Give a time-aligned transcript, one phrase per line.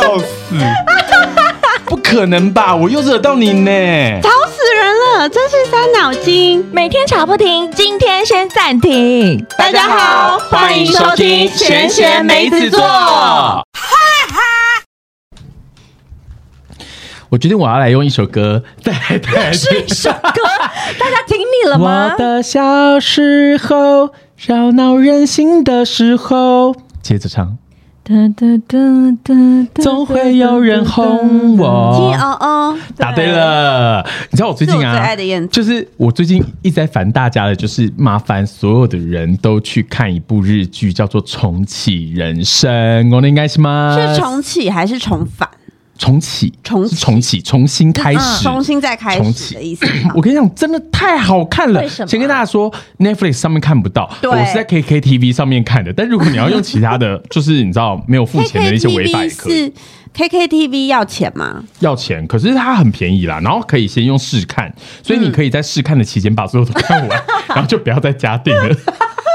[0.00, 0.26] 笑死！
[1.84, 2.74] 不可能吧？
[2.74, 4.20] 我又惹到你呢！
[4.22, 6.64] 吵死人了，真是伤脑筋。
[6.72, 9.44] 每天吵不停，今天先暂停。
[9.58, 12.80] 大家好，欢迎收听《闲闲梅子座》。
[17.28, 20.42] 我决定我要来用一首歌带大家是一首歌，
[20.98, 22.18] 大家听腻了吗我？
[22.18, 27.56] 的小时候，扰闹人心的时候，接着唱，
[28.02, 28.78] 哒哒哒
[29.22, 29.34] 哒
[29.74, 31.68] 哒总会有人哄鸡我。
[31.68, 35.48] 哦哦，答对了，你知道我最近啊最爱的燕，子。
[35.48, 42.70] 就是我最近一直在烦大家的，就是麻烦所有的人都去看一部日剧，叫做《重启人生》，
[43.14, 43.96] 我的应该是吗？
[43.96, 45.48] 是重启还是重返？
[46.00, 49.86] 重启，重启重启，重新开始，重新再开始的意思。
[50.16, 52.08] 我跟你讲，真的太好看了为什么。
[52.08, 55.92] 先跟大家说，Netflix 上面看不到，对我是在 KKTV 上面看的。
[55.92, 59.72] 但如果你要用其他的， 就是你知道没有付钱的那些违法也可以，是
[60.16, 61.62] KKTV 要钱吗？
[61.80, 63.38] 要钱，可是它很便宜啦。
[63.40, 68.74] 然后可以先用试看，所以你可以在试看的期间把所有都看完， 然后就不要再加订了。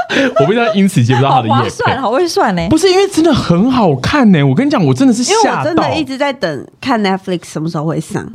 [0.40, 2.66] 我不知道因此接不到他好的业划算，好会算呢。
[2.68, 5.60] 不是因为真的很好看呢、我跟你讲，我真的是因为吓到。
[5.60, 8.26] 我真的一直在等看 Netflix 什么时候会上，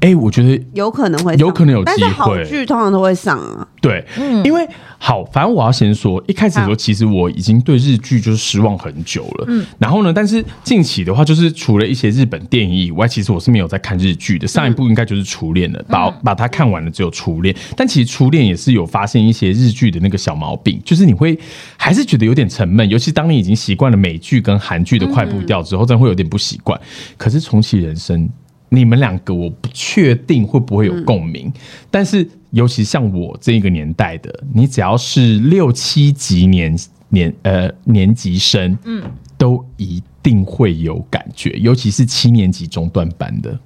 [0.00, 3.66] 哎、我觉得有可能会上，有可能有但机会是好剧通常都会上啊。
[3.84, 4.02] 对，
[4.42, 9.44] 因为好，反正我要先说，一开始的时候，其实我已经对日剧就是失望很久了。
[9.48, 14.48] 嗯，然后呢，但是近期的话，就是除了一些日本电影以外，其实我是没有在看日剧的。
[14.48, 17.54] 上一部应该就是《初恋》了，把把它看完了，只有《初恋》。
[17.76, 21.38] 但其实《初恋》也是有发现一些日剧的那个小毛病，就是你会
[21.76, 26.80] 还是觉得有点沉闷，尤其当你已经习惯了美剧跟韩剧的快步调之后，真的会有点不习惯。
[27.18, 28.26] 可是重启人生。
[28.74, 31.52] 你们两个我不确定会不会有共鸣，
[31.90, 36.76] 但是尤其像我这个年代的，你只要是六七级年
[37.08, 39.02] 年呃年级生，嗯，
[39.36, 43.58] 都一定会有感觉，尤其是七年级中段班的。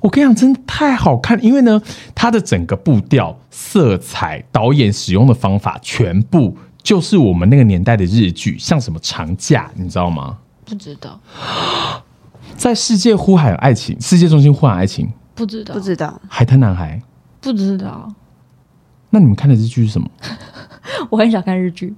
[0.00, 1.82] 我跟你讲，真的太好看，因为呢，
[2.14, 10.38] 它的整个步调、色彩、导演使用的方法，全部就是我们那个年代的日剧，像什么长假，你知道吗？
[10.64, 11.20] 不知道，
[12.58, 15.72] 在世界呼喊爱情，世界中心呼喊爱情，不知道。
[15.72, 17.00] 不知道，海滩男孩。
[17.40, 18.12] 不知道。
[19.10, 20.08] 那你们看的日剧是什么？
[21.08, 21.94] 我很少看日剧，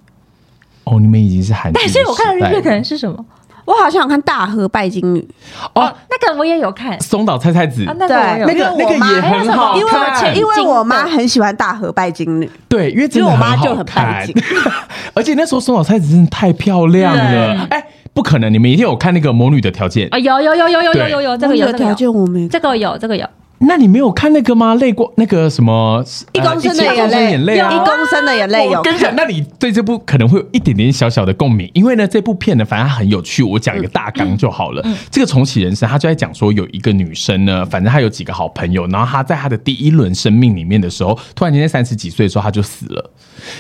[0.85, 3.25] 哦，你们已经是韩剧的时代了，但是我看的日剧可能是什么？
[3.65, 5.27] 我好像有看《大和拜金女。
[5.75, 7.01] 哦，那个我也有看。
[7.01, 7.85] 松岛菜菜子。
[7.87, 14.35] 啊，那个我有对那个那个也很好因为我看，前因为我妈很喜欢《大和拜金女》，对，因为真的因为我妈就很拜金，
[15.15, 17.83] 而且那时候松岛菜子真的太漂亮了，哎，
[18.13, 21.95] 不可能，你们一定有看那个《魔女的条件》啊，有有有有有有有有这个有条这个有。
[21.95, 23.27] 件我们这个有这个有，
[23.61, 24.75] 那你没有看那个吗？
[24.77, 27.77] 泪过那个什么一公升的呃眼泪，眼泪啊一。
[27.79, 33.43] 公升的眼泪有我跟你讲，那你对这部可能会有一点点小小的共鸣，因为呢，这部片呢，反正它很有趣。
[33.43, 34.83] 我讲一个大纲就好了。
[35.11, 43.11] 这个重启人生，他就在讲说，有一个女生呢，反正她有几个好朋友，然后她在她的第一轮生命里面的时候，突然间在三十几岁的时候，她就死了。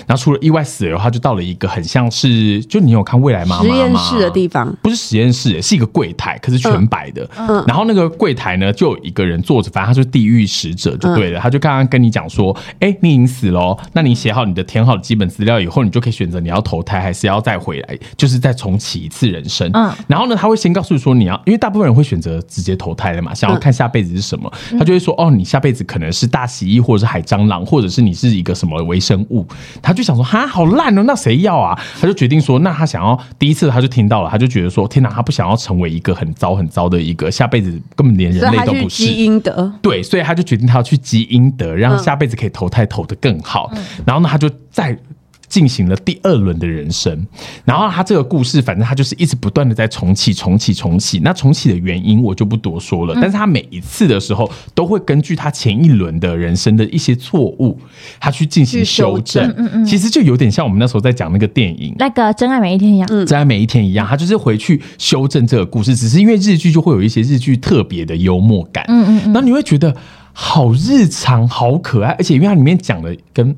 [0.06, 3.74] 然后出了意外死了以后，她就到了一个很像是，就你有看《未来妈妈》吗？
[3.74, 7.28] 实验室的地方，不是实验室，是一个柜台，可是全白的。
[7.36, 11.40] 嗯然后那个柜台呢，就有一个人坐着，反正他就是地狱使者就对了。
[11.40, 19.68] 他就刚刚跟你讲说，哎、你已经死了哦，那你写好你的填好的基本资料以后，你就可以选择你要投胎还是要再回来，就是再重启一次人生。
[19.74, 29.46] 嗯然后呢，他会先告诉你说你要，因为大部分人会选择直接投胎的嘛，想要看下辈子是什么，他就会说，哦，你下辈子可能是大蜥蜴，或者是海蟑螂，或者是你是一个什么微生物。
[29.82, 31.78] 他就想说，哈，好烂哦，那谁要啊？
[32.00, 39.04] 他就决定说，那他想要第一次他就听到了，他就觉得说，天哪，他不想要成为一个很糟很糟的一个下辈子根本连人类都不是。
[39.04, 43.72] 去基因的，对，所以他就决定他要去积阴德，让下辈子可以投胎投得更好。
[44.06, 44.96] 然后呢，他就再
[45.50, 47.26] 进行了第二轮的人生。
[47.66, 51.18] 然后他这个故事，反正他就是一直不断的在重启、重启、重启。
[51.18, 57.78] 那重启的原因我就不多说了，但是他每一次的时候，都会根据他前一轮的人生的一些错误，
[58.18, 59.56] 他去进行去修修正。
[59.56, 61.94] 正其实就有点像我们那时候在讲那个电影。
[61.98, 69.94] 那个真爱每一天一样，真爱每一天一样，他就是回去修正这个故事，只是因为日剧就会有一些日剧特别的幽默感，嗯嗯然后你会觉得
[70.32, 73.54] 好日常、好可爱，而且因为它里面讲的跟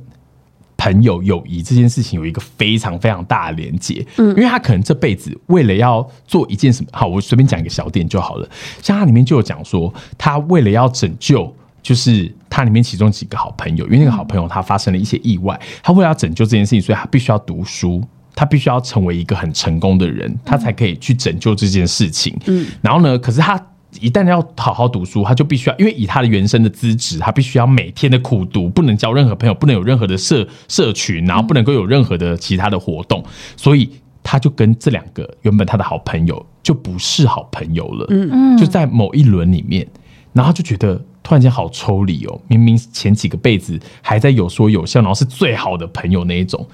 [0.83, 8.49] 朋友友谊这件事情有一个非常非常大的连接，嗯，因为他可能这辈子为了要做一件什么，好，我随便讲一个小点就好了，
[8.83, 11.55] 像他里面就有讲说，他为了要拯救。
[11.83, 18.01] 就是他里面其中几个好朋友，因为那个好朋友他发生了一些意外，他为了要拯救这件事情，所以他必须要读书，
[18.37, 22.39] 他必须要成为一个很成功的人，他才可以去拯救这件事情。
[22.47, 23.61] 嗯，然后呢，可是他
[24.01, 33.23] 一旦要好好读书，他就必须要，因为以他的原生的资质，他必须要每天的苦读，不能交任何朋友，不能有任何的社社群，然后不能够有任何的其他的活动，
[33.57, 33.91] 所以
[34.23, 38.07] 他就跟这两个原本他的好朋友就不是好朋友了。
[38.09, 39.87] 嗯嗯就在某一轮里面，
[40.33, 46.67] 然后就觉得突然间好抽离哦，明明前几个辈子还在有说有笑，然后是最好的朋友那一种。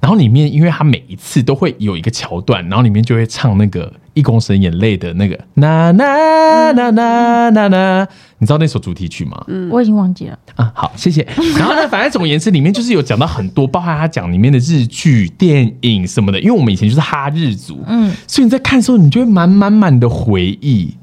[0.00, 8.06] 然后里面，因为他每一次都会有一个桥段，然后里面就会唱那个一公升眼泪的那个呐呐呐呐呐呐，
[8.38, 9.42] 你知道那首主题曲吗？
[9.48, 10.38] 嗯我已经忘记了。
[10.54, 11.26] 啊，好，谢谢。
[11.58, 16.38] 然后呢，反正总而言之，里面就是有讲到很多，包含他讲里面的日剧、电影什么的。
[16.40, 20.94] 因为我们以前就是哈日族，嗯，所以你在看的时候，你就会满满满的回忆。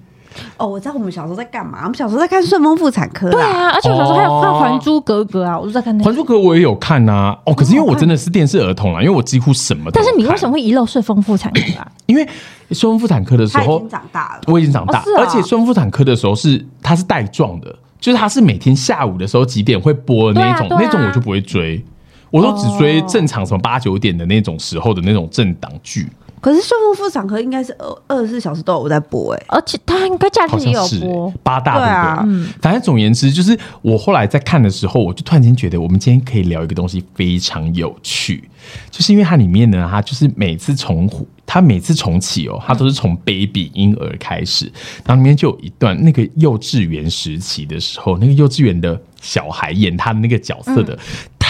[0.57, 1.79] 哦，我知道我们小时候在干嘛？
[1.83, 3.37] 我们小时候在看《顺风妇产科》啦。
[3.37, 6.13] 对啊，而且我小时候还有看哦《还珠格格》啊，我就在看那《还。
[6.13, 10.53] 珠格格》我也有看呐、哦，可是因为我真的是电视儿童啦，因为我几乎什么都但是你为什么？
[10.53, 11.87] 会遗漏顺丰妇产科啊？
[12.07, 12.27] 因为
[12.71, 14.41] 顺丰妇产科的时候他已经，长大了。
[14.47, 21.83] 我已经长大，哦啊而且顺丰妇产科的时候是它是带状的，就是它是每天下午的时候几点会播的那一种，啊啊那种我就不会追，
[22.31, 26.07] 我都只追正常什么八九点的那种时候的那种正档剧。
[26.45, 31.33] 可是《顺风妇产科》应该是二二十四小时都有在播哎、而且它应该假好日也有、播欸。
[31.42, 32.24] 八大对啊？
[32.62, 38.47] 反正总言之，就是我后来在看的时候，我就突然间觉得，我们今天可以聊一个东西非常有趣，
[38.92, 41.09] 就是因为它里面呢，它就是每次重
[41.47, 44.71] 它每次重启哦，它都是从 baby 婴儿开始，
[45.03, 50.95] 然后里面就有一段那个幼稚园时期的时候，那个幼稚园的小孩演他的那个角色的。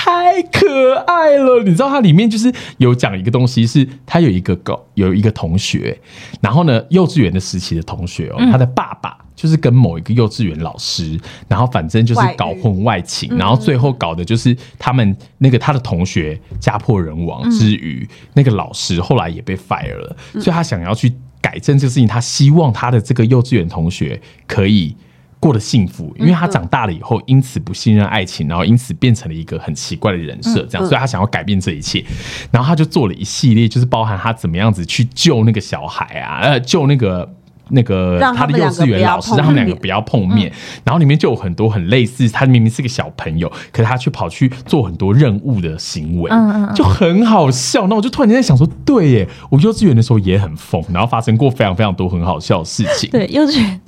[0.06, 6.00] 太可爱了，你知道它里面就是有讲一个东西，是他有一个狗有一个同学，
[6.42, 21.12] 然后呢，幼稚园的时期的同学哦，他的爸爸就是跟某一个幼稚园老师，然后反正就是搞婚外情，然后最后搞的就是他们那个他的同学家破人亡之余，那个老师后来也被 fire 了，所以他想要去
[21.42, 24.96] 改正这个事情，他希望他的这个幼稚园同学可以。
[25.46, 32.04] 过得幸福，因为他长大了以后，因此不信任爱情，然后因此变成了一个很奇怪的人设，这样，所以他想要改变这一切，
[32.50, 37.32] 然后他就做了一系列，就是包含他怎么样子去救那个小孩啊，呃，救那个。
[37.70, 40.52] 那个他的幼稚园老师，让他们两个不要碰面，
[40.84, 47.88] 然后里面就有很多很类似，他明明是个小朋友，可是他却跑去做很多任务的行为，嗯嗯嗯就很好笑。
[47.88, 53.10] 那我就突然间在想说，对耶，我幼稚园的时候也很疯，然后发生过非常非常多很好笑的事情。
[53.10, 53.82] 对，幼稚园，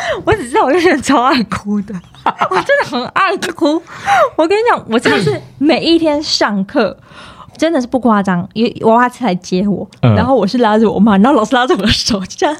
[0.24, 1.94] 我只知道我幼稚园超爱哭的，
[2.50, 3.82] 我真的很爱哭。
[4.36, 6.96] 我跟你讲，我真的是每一天上课。
[7.58, 12.56] 真的是不夸张，因为娃娃车来接我，嗯然后我是拉着我妈，然后老师拉着我的手，这样，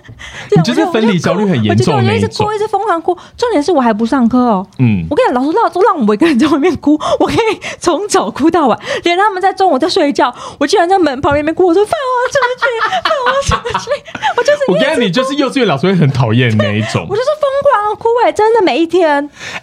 [0.51, 3.17] 这 样你就是分离焦虑很严重我就一直哭，一直疯狂哭。
[3.37, 12.67] 重点是我还不上课哦，嗯我跟你讲，老师让都让我一个人在外面哭，我可以从早哭到晚，连他们在中午在睡觉，我居然在门旁边边哭，我说放我出去，
[13.53, 13.91] 放我出去，
[14.37, 19.09] 我就是我跟你讲，你就是幼稚园老师会很讨厌的那一种我，就是疯狂哭哎、真的每一天。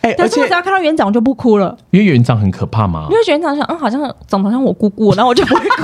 [0.02, 5.84] 哎、而且可是我只要看到园长我就不哭了，因为园长很可怕嘛因，为园长想嗯好像长得像我姑姑，然后我就不会哭。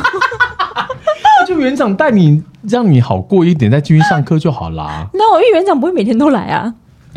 [1.48, 5.08] 就园长带你让你好过一点，再继续上课就好啦。
[5.14, 6.74] 那我因为园长不会每天都来啊，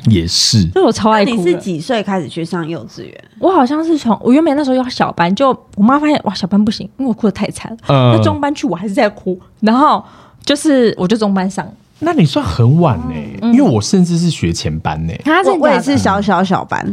[0.06, 1.36] 也是，所以我超爱哭的。
[1.36, 3.24] 你是几岁开始去上幼稚园？
[3.38, 7.78] 我好像是从我原本那时候要小班，就我妈发现哇小班不行，因为我哭的太惨了。
[7.88, 10.02] 嗯那中班去我还是在哭，然后
[10.44, 11.66] 就是我就中班上，
[12.00, 16.84] 那你算很晚呢、嗯因为我甚至是学前班呢、他我我也是小小小班，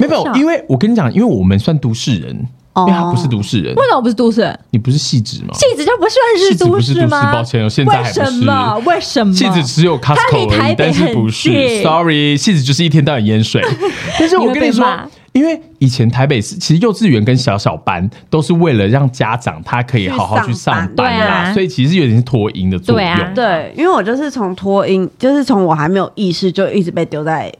[0.00, 2.46] 没有没有，因为我跟你讲，因为我们算都市人，
[2.86, 4.60] 因为他不是都市人，为什么不是都市人？
[4.70, 5.54] 你不是戏子吗？
[5.54, 6.12] 戏子就不算
[6.48, 7.32] 是都市吗？
[7.32, 8.82] 抱歉哦现在还为不是什么？
[8.86, 9.34] 为什么？
[9.34, 13.62] 戏子只有它 Costco 而已，离台但是不是？Sorry，戏子就是一天到晚淹水。
[14.18, 14.86] 但是我跟你说
[15.32, 22.96] 因为以前台北市其实幼稚园跟小小班都是为了让家长他可以好好去上班对啦，啊所以其实有点是脱音的作用。
[22.96, 27.52] 对啊对，因为我就是从托婴，就是从我还没有意识就一直被丢在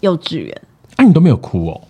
[0.00, 0.62] 幼稚园，
[0.96, 1.80] 啊，你都没有哭哦？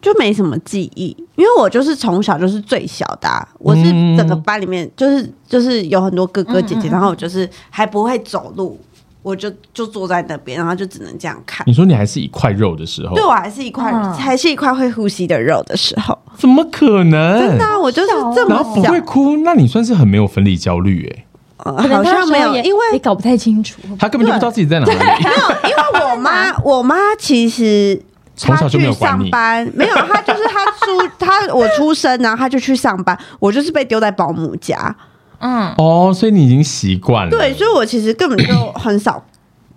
[0.00, 1.16] 就没什么记忆。
[1.36, 8.78] 因为我就是从小就是最小的啊、我是嗯整个班里面就是就是有很多哥哥姐姐，然后我就是还不会走路，
[9.22, 11.64] 我就就坐在那边，然后就只能这样看。
[11.66, 17.40] 你说你还是一块肉的时候，对我还是一块，嗯还是一块会呼吸的肉的时候，怎么可能？
[17.40, 21.24] 真的啊、我就是这么小不会，哭，那你算是很没有分离焦虑哎。
[21.64, 23.80] 呃好像没有，因为也搞不太清楚。
[23.96, 24.92] 他根本就不知道自己在哪里。
[24.92, 28.02] 没有，因为我妈， 我妈其实
[28.42, 34.94] 从小就没有她去管上班，没有，他就是他出他我出生，然后他就去上班，我就是被丢在保姆家，
[35.38, 35.72] 嗯。
[35.78, 37.30] 哦，所以你已经习惯了。
[37.30, 39.24] 对，所以我其实根本就很少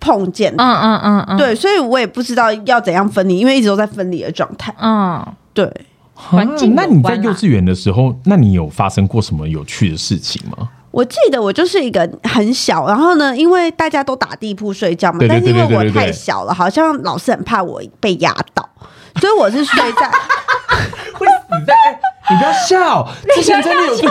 [0.00, 0.52] 碰见。
[0.58, 4.74] 嗯嗯嗯嗯，对，所以我也不知道要怎样分离，因为一直都在分离的状态。
[4.80, 5.72] 嗯，对，啊
[6.14, 10.68] 环境有那你在幼稚园的时候，那你有发生过什么有趣的事情吗？
[10.96, 18.66] 我记得我就是一个很小，然后呢，因为大家都打地铺睡觉嘛，但是因为我太小了，好像老师很怕我被压倒，
[19.20, 20.10] 所以我是睡在。
[21.12, 21.98] 会死在、哎
[22.28, 24.04] 你不要笑，之前真的有这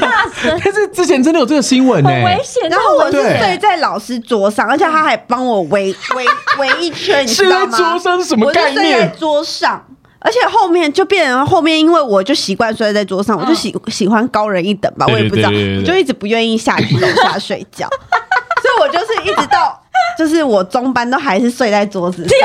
[0.00, 0.08] 个，
[0.62, 2.70] 但是之前真的有这个新闻呢、很危险。
[2.70, 6.24] 然后我是睡在老师桌上，而且他还帮我围围
[6.58, 7.76] 围一圈，你知道吗？
[7.76, 9.84] 桌上是什么概念我是睡在桌上。
[10.26, 17.88] 而且后面就变成后面，因为我就习惯睡在桌上，我就喜喜欢高人一等吧，我也不知道，我就一直不愿意下去楼下睡觉，
[18.60, 19.80] 所以我就是一直到
[20.16, 22.38] 就是我中班都还是睡在桌子上，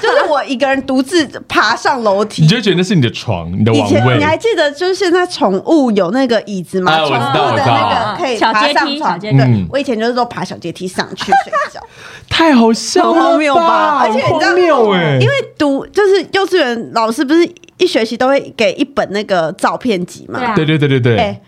[0.00, 2.48] 就是我一个人独自爬上楼梯你。
[2.48, 4.24] 就觉得那是你的床，你的以前你。
[4.24, 6.96] 还记得，就是现在宠物有那个椅子吗？
[6.98, 7.10] 宠物
[7.56, 8.88] 的那个可以爬小阶上床。
[8.88, 11.80] 梯小阶梯对嗯，我以前就是都爬小阶梯上去睡觉，
[12.30, 13.98] 太好笑了很荒谬吧？
[14.02, 14.56] 而且很你知道，
[15.20, 17.48] 因为读就是幼稚园老师不是
[17.78, 20.38] 一学期都会给一本那个照片集嘛？
[20.38, 21.40] 对啊对对对对对，哎，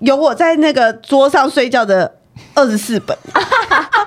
[0.00, 2.10] 有我在那个桌上睡觉的
[2.54, 3.16] 二十四本，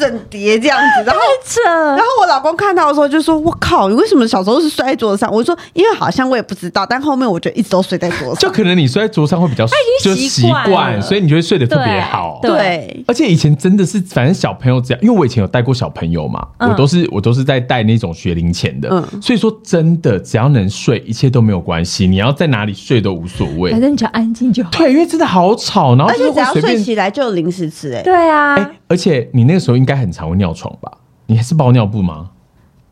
[0.00, 1.20] 整叠这样子，然后。
[1.44, 8.34] 扯然后我老公看到的时候就说：“我靠，你为什么小时候是摔在桌子上？”我说：“因为好像我也不知道，但后面我就一直都睡在桌上。
[8.38, 9.68] ”就可能你睡在桌上会比较已
[10.02, 12.38] 经就习习惯所以你就会睡得特别好。
[12.42, 23.80] 对对，而且以前真的是，反正小朋友这样，因为我以前有带过小朋友嘛，嗯我都是我都是在带那种学龄前的，嗯所以说真的只要能睡，一切都没有关系，你要在哪里睡都无所谓反。
[23.80, 24.70] 正你只要安静就好。
[24.72, 30.90] 对，因为真的好吵，然后就是而且只要睡起来就有零食吃、哎，对啊，哎、而且你那个时候应该很常会尿床吧？
[31.26, 32.30] 你还是包尿布吗？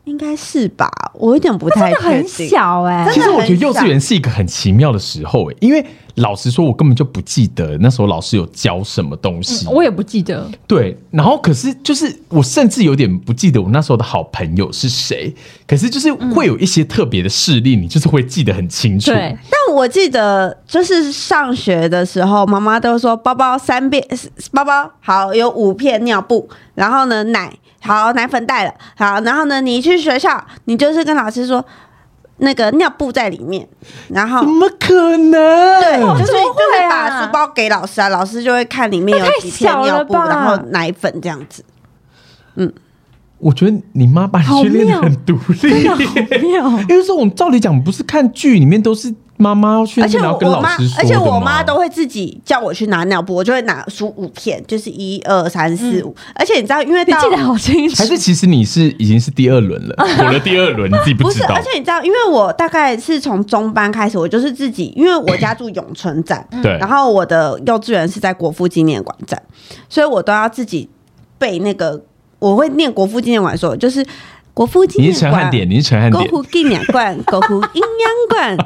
[0.05, 0.89] 应该是吧？
[1.13, 2.47] 我有点不太确真的很定。
[2.47, 5.85] 小哎、其实我觉得幼稚园是一个很奇妙的时候、哎，因为
[6.19, 9.67] 老实说，我根本就不记得那时候老师有教什么东西。
[9.67, 10.49] 我也不记得。
[10.67, 15.33] 对，然后可是就是我甚至有点不记得我那时候的好朋友是谁，
[15.67, 19.11] 可是就是会有一些特别的事例，你就是会记得很清楚。
[19.11, 24.05] 对，但我记得就是上学的时候，妈妈都说包包三遍，
[24.51, 31.63] 包包好有五片尿布，然后呢奶好奶粉带了，好，然后呢你去学校，你就是跟老师说
[32.39, 33.67] 那个尿布在里面，
[34.09, 34.49] 然后怎。
[34.49, 35.31] 么可能？
[35.81, 41.63] 对，就是就会把书包给老师啊，老师就会看里面有几片尿布，然后奶粉这样子。
[43.39, 45.97] 我觉得你妈把你好训练的很独立，妙
[46.89, 56.13] 因为这种照理讲不是看剧里面都是妈妈要去那而且我我妈老师说，而且我妈都会自己叫我去拿尿布，我就会拿数五片，就是一二三四五。
[56.35, 58.05] 而且你知道，因为到你记得好清楚还。
[58.05, 61.63] 是其实你是已经是第二轮了，我的第二轮你自己不不是，知道而。
[61.63, 69.41] 且你知道，因为我大概是从中班开始，我就是自己，因为我家住永春站，对然后我的幼稚园是在国父纪念馆站，
[69.87, 70.89] 所以我都要自己
[71.37, 72.03] 背那个，
[72.39, 74.05] 我会念国父纪念馆说，就是
[74.53, 78.57] 国父纪念馆，是陈汉典，你是陈汉典，国父纪念馆， 国父阴阳馆。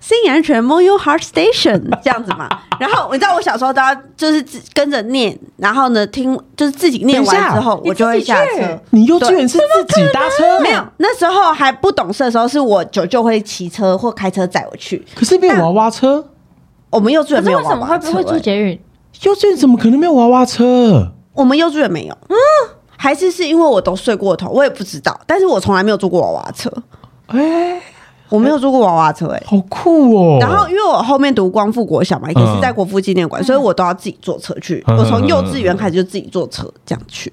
[0.00, 8.80] 新阳城 Moyo Heart Station 这样子嘛，然后你知道我小时候都要就是自跟着念，然后呢听就是自己念完之后，我就会下车。
[8.90, 10.60] 你幼稚园是自己搭车？
[10.60, 15.04] 没有，那时候还不懂事的时候，是我舅舅会骑车或开车载我去。
[15.16, 16.24] 可是没有娃娃车，
[16.90, 18.80] 我们幼稚园没有为什么会不会住捷运？
[19.24, 21.12] 幼稚园怎么可能没有娃娃车？
[21.34, 22.16] 我们幼稚园没有。
[22.28, 22.36] 嗯，
[23.00, 25.18] 还是是因为我都睡过头，我也不知道。
[25.24, 26.70] 但是我从来没有坐过娃娃车，
[27.28, 27.80] 哎、
[28.28, 30.38] 我没有坐过娃娃车、欸，好酷哦！
[30.40, 34.82] 然后，因为我后面读光复国小嘛，也是在国父纪念馆，所以我都要自己坐车去。
[34.88, 37.32] 嗯我从幼稚园开始就自己坐车这样去，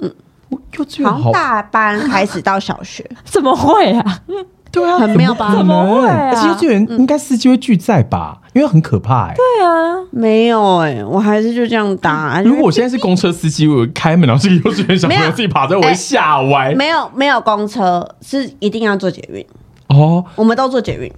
[0.00, 4.22] 幼稚园好从大班开始到小学， 怎么会啊？
[4.72, 8.38] 对啊，很妙吧怎么会啊幼稚园应该司机会拒载吧？
[8.52, 12.40] 因为很可怕哎、对啊，没有哎、我还是就这样搭。
[12.44, 16.74] 如果我现在是公车司机，我开门，然后这个幼稚园小朋友自己爬在，我会吓歪。
[16.74, 19.44] 没有没有公车，是一定要坐捷运，
[19.88, 21.10] 哦，我们都坐捷运。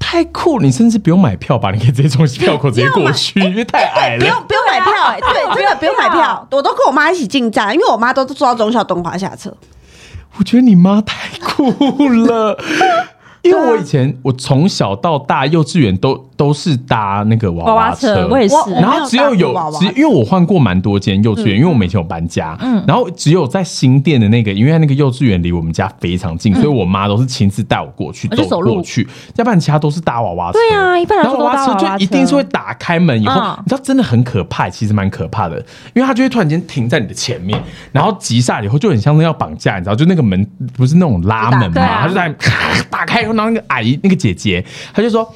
[0.00, 0.58] 太酷！
[0.60, 1.70] 你甚至不用买票吧？
[1.70, 4.44] 你可以直接从票口直接过去， 因为太矮了不用了。
[4.48, 9.52] 不用买票哎、对，真的不用买票， 我都跟我妈一起进站，因为我妈都坐到忠孝东华下车。
[10.38, 12.56] 我觉得你妈太酷了。
[13.48, 18.54] 因为我以前我从小到大幼稚园都都是搭那个娃娃娃车，车我也是。
[18.74, 22.82] 然后只有有只因为我换过蛮多间幼稚园，因为我们以前有搬家，嗯。
[22.86, 30.58] 然后只有在新店的那个，因为那个幼稚园离我们家非常近，所以我妈都是亲自带我过去，走过去，要不然其他都是搭娃娃车。
[30.58, 31.78] 对啊一般来说然后娃娃车。
[31.78, 33.56] 就一定是会打开门以后，嗯。
[33.64, 35.56] 你知道真的很可怕，其实蛮可怕的，
[35.94, 37.60] 因为它就会突然间停在你的前面，
[37.92, 40.44] 然后急刹以后就很像是要绑架，你知道，就那个门
[40.76, 45.34] 不是那种拉门嘛，他就在咔 打开以后，然后那个阿姨那个姐姐，她就说。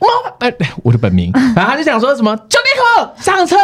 [0.00, 3.62] 妈，呃，我的本名， 然后她就想说什么九点口上车喽，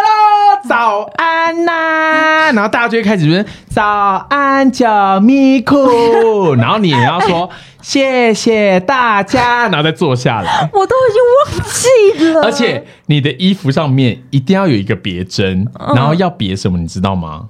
[0.67, 3.85] 早安呐、 然后大家就会开始说早
[4.31, 4.87] 安九
[5.21, 7.51] 咪库， 然后你也要说
[7.83, 10.71] 谢谢大家，然后再坐下来。
[10.73, 12.43] 我都已经忘记了。
[12.45, 17.49] 而且你的衣服上面一定要有一个别针，嗯然后要别什么，你知道吗？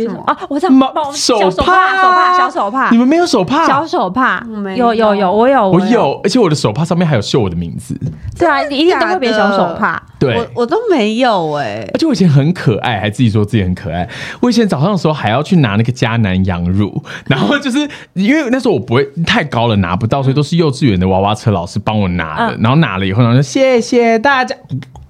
[0.00, 0.36] 别什么啊？
[0.48, 3.66] 我知道，毛毛手小手帕，手帕，小手帕你，们没有手帕？
[3.66, 7.98] 小手帕没，有有有，我有我有，而且我的手帕上面还有绣我的名字。
[8.38, 10.02] 对啊，你一定都会别小手帕。
[10.18, 14.08] 对，我我都没有哎、而且我以前很可爱，还自己说自己很可爱。
[14.40, 17.78] 我以前早上的时候还要去拿那个迦南羊乳， 然后就是
[18.12, 22.54] 因为那时候我不会太高了拿不到，所以都是幼稚园的娃娃车老师帮我拿的。
[22.54, 24.54] 嗯然后拿了以后，然后说谢谢大家，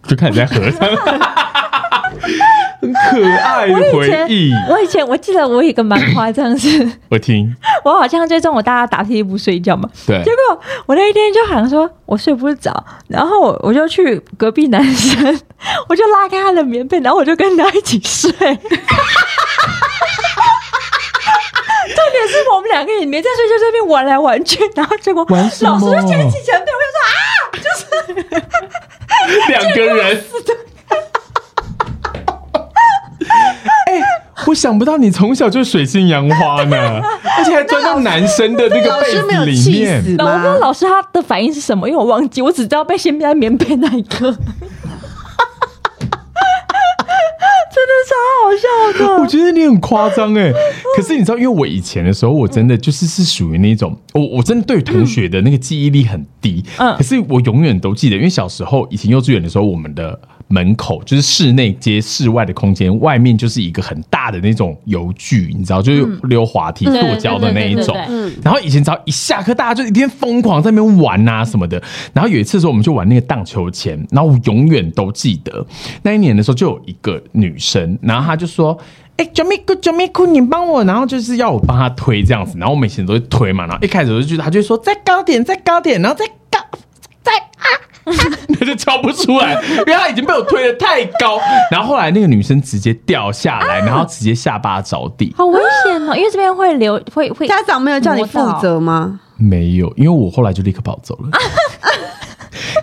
[0.07, 2.31] 就看你在合唱，很
[3.11, 4.51] 可爱的回忆。
[4.51, 4.69] 前，。
[4.69, 7.55] 我以前我记得我有一个蛮夸张是， 我听，
[7.85, 10.23] 我好像就中午大家打屁股睡觉嘛，对。
[10.23, 15.41] 结，果我那一天就好像说我睡不着，然后我我就去隔壁男生，
[15.89, 18.31] 我就拉开他的棉被，然后我就跟他一起睡。
[21.93, 27.17] 重点是我们两个也没在睡觉，这边玩来玩去，然后结果老师就牵起前腿，我就说啊，
[27.57, 27.85] 就是。
[29.49, 30.25] 两个人。
[34.49, 36.77] 我想不到你从小就水性杨花呢，
[37.39, 39.97] 而且还钻到男生的那个被老师没有子里气面。
[39.97, 40.59] 我不知道？
[40.59, 44.31] 老师他的反应是什么，因为我忘记，我只知道被掀在棉被那一刻，
[47.73, 49.23] 真的超好笑的。
[49.23, 50.53] 我觉得你很夸张哎，
[50.97, 60.19] 可是你知道，因为我以前的时候，我真的就是是属于那种，我我真的对同学的那个记忆力很低，嗯可是我永远都记得，因为小时候以前幼稚园的时候，我们的
[60.51, 67.97] 门口就是室内接室外的空间，外面就是一个很大的那种游具，你知道，就是溜滑梯、对塑胶的那一种。
[68.43, 71.81] 然后以前只要一下课，大家就一天疯狂在那边玩啊什么的。
[72.13, 75.65] 然后有一次的时候，我们就玩那个荡秋千，然后我永远都记得
[76.03, 78.79] 那一年的时候，就有一个女生，然后她就说。
[79.17, 86.59] 哎、九米姑，九米姑，你帮我，然后就是要我帮她推这样子，然后我们以前都会推嘛，然后一开始我就觉得她就会说再高点，再高点，然后再高，
[87.23, 87.67] 再啊，
[88.59, 91.39] 他就敲不出来， 因为他已经被我推的太高。
[91.71, 95.33] 然后后来那个女生直接掉下来，然后直接下巴着地。
[95.39, 99.21] 好危险哦，因为这边会流会会家长没有叫你负责吗？
[99.37, 101.31] 没有，因为我后来就立刻跑走了。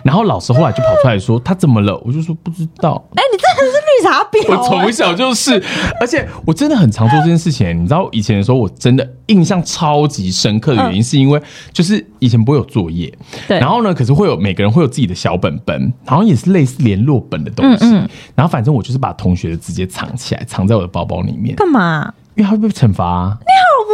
[0.08, 3.04] 然后老师后来就跑出来说他怎么了，我就说不知道。
[3.14, 5.62] 哎、你真的是绿茶婊、我从小就是，
[6.00, 7.78] 而且我真的很常做这件事情。
[7.78, 11.38] 你知道以前的时候，我真的印象超级深刻的原因，是因为
[11.74, 13.12] 就是以前不会有作业，
[13.46, 17.84] 对然后呢，可是会有每个人会有自己的小本本，好像也是类似联络本的东西。
[17.84, 22.14] 嗯嗯然后反正我就是把同学的直接藏起来，藏在我的包包里面，干嘛？
[22.34, 23.36] 因为他会被惩罚、啊。
[23.36, 23.92] 好无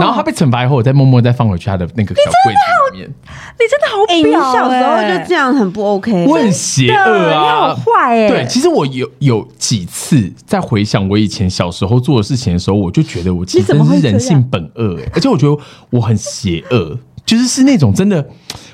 [0.00, 3.10] 然后他被惩罚以后，我再默默再放回去他的那个小柜子里面。
[3.56, 7.28] 你真的好哎、你婊、小时候哎就这样很不 OK，我很邪恶啊。
[7.28, 7.74] 你好啊！
[7.74, 14.40] 坏哎、对，其实我有有几次在回想我以前小时候做的事情的时候，我就觉得我其实你怎么会真是人这样？
[14.40, 18.26] 性本恶、欸，而且我觉得我很邪恶，就是是那种真的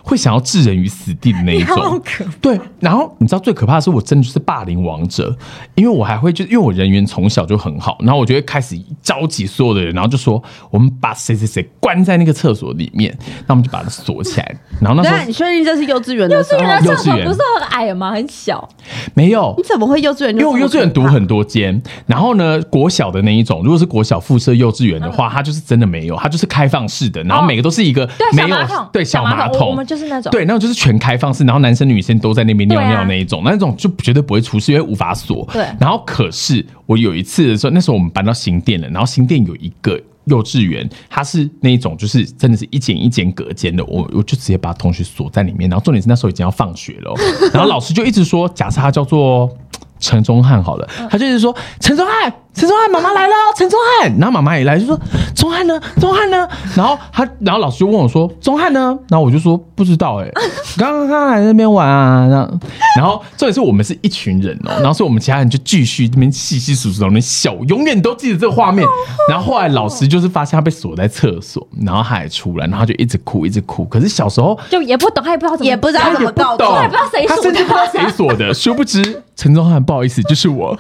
[0.03, 2.03] 会想要置人于死地的那一种。
[2.41, 5.37] 对，然后你知道最可怕的是，我真的就是霸凌王者，
[5.75, 14.57] 因为我还会就因为我人缘从小就很好，然后我就会开始召集所有的人，然后就说我们把谁谁谁关在那个厕所里面，那我们就把它锁起来。
[14.81, 16.67] 然后那时候你确定这是幼稚园的时候这？
[16.67, 18.11] 个幼稚园不是很矮吗？
[18.13, 18.69] 很小，
[19.15, 20.35] 没有你，怎么会幼稚园？
[20.35, 35.49] 因为我幼稚园读很多间，然后呢，国小的那一种，如果是国小附设幼稚园的话，它就是真的没有，它就是开放式的，然后每个都是一个对没有对小马马桶桶，我们就是那种对，那种就是全开放式，然后男生女生都在那边尿尿那一种，那种就绝对不会出事，因为无法锁。
[35.53, 40.01] 对然后可是我有一次的时候，那时候我们搬到新店了，然后新店有一个。
[40.27, 45.69] 幼稚园，它是那一种，就是真的是一间一间隔间的，我我就直接把同学锁在里面。
[45.69, 47.17] 然后重点是那时候已经要放学了哦，
[47.53, 49.51] 然后老师就一直说，假设他叫做
[49.99, 54.13] 陈忠汉好了，他就一直说陈忠汉，陈忠汉，妈妈来了哦，陈忠汉。
[54.19, 54.99] 然后妈妈也来，就说
[55.35, 56.49] 忠汉呢，忠汉呢。
[56.75, 60.29] 然后他，然后老师就问我说忠汉呢，然后我就说不知道哎、
[60.77, 62.27] 刚刚刚来那边玩啊。
[62.29, 62.59] 然后，
[62.97, 68.87] 然后重点是我们是一群人哦， 然后所以我们其他人就继续那边稀稀疏疏在那边笑，永远都记得这个画面。
[69.29, 73.85] 然后后来老师就是发现他被锁在厕所，然后他还出来，然后他就一直哭一直哭。
[73.85, 78.53] 可是小时候就也不懂，他也不知道怎么也不知道讲怎么告懂，他也不知道谁锁的他甚至不知道谁锁的。
[78.53, 80.77] 殊不知陈宗翰，不好意思，就是我。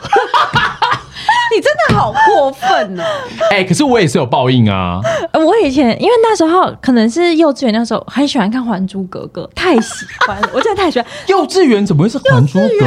[1.54, 3.04] 你真的好过分哦！
[3.50, 5.00] 哎、可是我也是有报应啊。
[5.32, 11.08] 呃我以前因为那时候可能是幼稚园那时候很喜欢看《还珠格格》，太喜欢了，我真的太喜欢。
[11.26, 12.86] 幼稚园怎么会是《还珠格格》？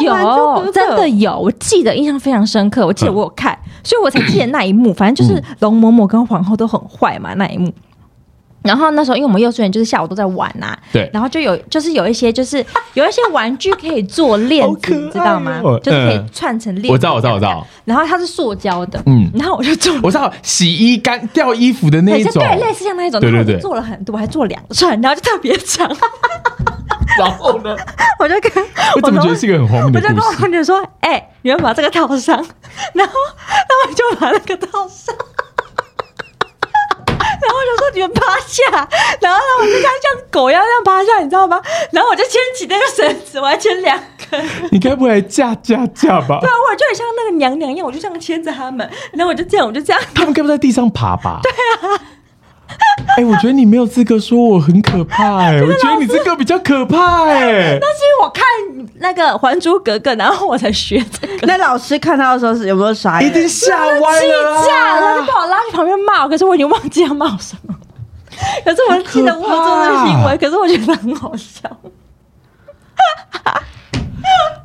[0.00, 2.86] 有真的有，我记得印象非常深刻。
[2.86, 4.92] 我记得我有看，所以我才记得那一幕。
[4.94, 7.70] 反正就是容嬷嬷跟皇后都很坏嘛，那一幕。
[8.62, 15.60] 然后那时候，因为我们幼稚园就是下午都在玩呐、对然后就有就是有一些就是 有一些玩具可以做链子，知道吗？
[15.82, 16.92] 就是可以嗯串成链子。
[16.92, 17.66] 我知道我知道我知道。
[17.84, 25.88] 然后它是塑胶的，嗯嗯，然后我就做我知道洗衣干掉衣服的那一种，对，类似像那一种，对对对做了很多，我还做两串， 然后就特别长。
[27.18, 27.76] 然后呢？
[28.20, 28.52] 我就跟
[28.96, 30.38] 我怎么觉得是一个很荒谬我就跟我的故事？
[30.42, 32.36] 同学说：“哎、你们把这个套上。”
[32.94, 33.12] 然后
[33.46, 35.14] 他们就把那个套上。
[37.40, 38.88] 然后我就说你们趴下，
[39.20, 41.60] 然后呢我就像像狗一样这样趴下，你知道吗？
[41.92, 43.98] 然后我就牵起那个绳子，我还牵两
[44.30, 46.38] 根，你该不会架架架吧？
[46.40, 51.40] 对啊，我就很像那个娘娘一样，我就这样牵着他们，然后我就这样，我就这样，他们该不会在地上爬吧？
[51.42, 51.52] 对
[51.90, 52.00] 啊。
[53.16, 58.44] 哎、我觉得你没有资格说我很可怕哎、 我觉得你这个比较可怕哎、 那是因为我看
[59.00, 61.46] 那个《还珠格格》，然后我才学这个。
[61.46, 63.30] 那老师看到的时候是有没有傻一？
[63.30, 65.26] 定吓歪气了炸了，他就啊！
[65.26, 67.74] 把我拉去旁边骂我，可是我已经忘记要骂我什么。
[68.64, 71.68] 可是我记得我有做这个行为，可是我觉得很好笑。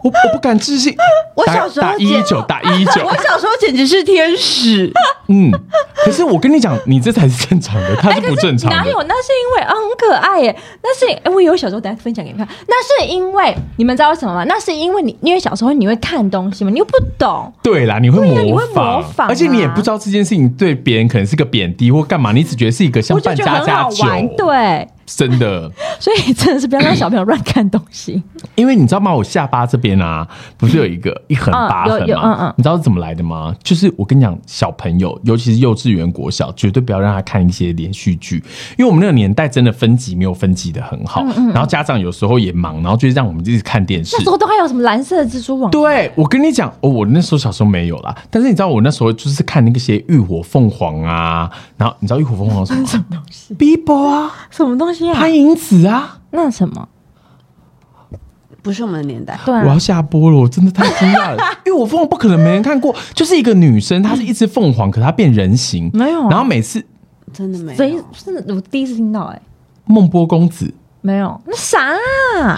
[0.03, 0.93] 我我不敢置信。
[1.35, 3.13] 打我小时候打一一九，打一一九 我。
[3.17, 4.91] 小时候简直是天使，
[5.27, 5.51] 嗯，
[6.05, 8.75] 可是我跟你讲，你这才是正常的，他是不正常的。
[8.77, 9.01] 哪有？
[9.03, 10.55] 那是因为啊，很可爱耶。
[10.83, 12.55] 那是哎，我有小时候等下分享给你们看。
[12.67, 14.43] 那是因为你们知道为什么吗？
[14.47, 17.51] 那是因为你因为小时候你会看东西嘛，你又不懂。
[17.63, 25.71] 对啦，你会模对啊你会模仿啊而且你也不知道这件事情对别人可能是个贬低或干嘛，你只觉得是一个像扮家家酒，玩，对，真的。
[25.99, 28.21] 所以真的是不要让小朋友乱看东西。
[28.55, 29.13] 因为你知道吗？
[29.13, 32.53] 我下巴这边啊，不是有一个 一横疤痕嗯有有嗯嗯？
[32.57, 33.55] 你知道是怎么来的吗？
[33.63, 38.37] 就是我跟你讲，小朋友，尤其是幼稚园、国小，绝对不要让他看一些连续剧，
[38.77, 44.23] 因为我们那个年代真的分级没有分级的很嗯好，然后家长有时候也忙，然后就让我们一直看电视那。
[44.23, 45.69] 时候都还有什么蓝色的蜘蛛网？
[45.71, 52.85] 对，我跟你讲，哦，我那时候小时候没有啦，但是你知道我那时候就是看那些浴火凤凰啊，然后你知道浴火凤凰是什么？
[52.93, 55.19] 什么东西？Bibo 啊，什么东西啊？
[55.19, 56.19] 潘迎紫啊。
[56.31, 56.87] 那什么？
[58.61, 59.37] 不是我们的年代。
[59.45, 66.81] 对啊我要下播了，我真的太惊讶了， 因为我凤凰不可能没人看过，就是一个女生，她是一只凤凰，可她变人形，没有啊然后每次
[67.33, 68.03] 真的没所以有。
[68.13, 69.41] 真的我第一次听到、哎，
[69.85, 70.73] 孟波公子。
[71.01, 71.79] 没有，那啥、
[72.41, 72.57] 啊？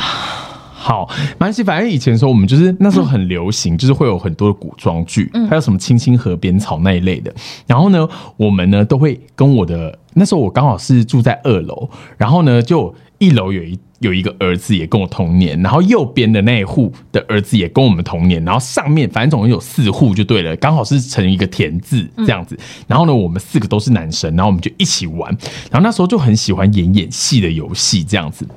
[0.86, 7.34] 好，没关系，反正以前的时候，我们就是那时候很流行，就是会有很多的古装剧，还有什么《青青河边草》那一类的。
[7.66, 22.56] 然后呢，我们呢都会跟我的那时候我刚好是住在二楼，然后呢就一楼有一有一个儿子也跟我同年，然后右边的那一户的儿子也跟我们同年，然后上面反正总共有四户就对了，刚好是成一个田字这样子。
[22.86, 25.36] 然后呢，我们四个都是男生，然后我们就一起玩，
[25.72, 28.48] 然后那时候就很喜欢演演戏的游戏这样子。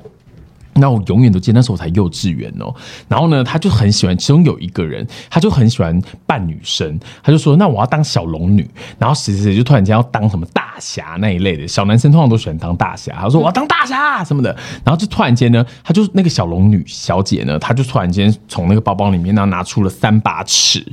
[0.79, 2.73] 那我永远都记得那时候我才幼稚园哦，
[3.07, 20.85] 然后呢，他就很喜欢，其中有一个人，他就很喜欢扮女生，他就说：“那我要当小龙女。”然后谁谁谁就突然间要当什么大侠那一类的，小男生通常都喜欢当大侠，他说：“我要当大侠什么的。”然后就突然间呢，他就那个小龙女小姐呢，她就突然间从那个包包里面呢拿出了三把尺。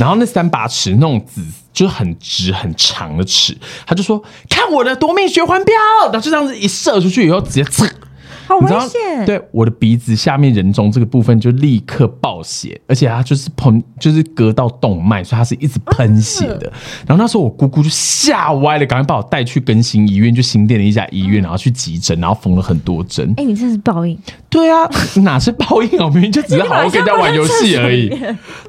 [0.00, 3.54] 然后那三把尺那种紫就是很直很长的尺，
[3.86, 5.74] 他就说：“看我的夺命血环镖！”
[6.10, 7.62] 然后就这样子一射出去以后，直接
[8.46, 16.72] 好危你知道险！，对，我的鼻子下面人中这个部分就立刻爆血，而且它就是喷，就是割到动脉，所以它是一直喷血的。
[17.06, 23.32] 然后那时候我姑姑就吓歪了，赶快把我带去更新医院，就新店的一家医院，然后去急诊，然后缝了很多针。
[23.36, 24.18] 哎、你这是报应。
[24.48, 24.88] 对啊，
[25.22, 26.04] 哪是报应啊？
[26.04, 28.08] 我明明就只是 好好跟人家玩游戏而已。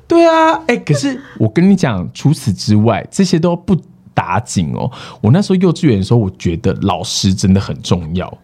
[0.07, 3.75] 对啊，哎、可是我跟你讲，除此之外，这些都不
[4.13, 4.89] 打紧哦。
[5.21, 8.35] 我那时候幼稚园的时候，我觉得老师真的很重要。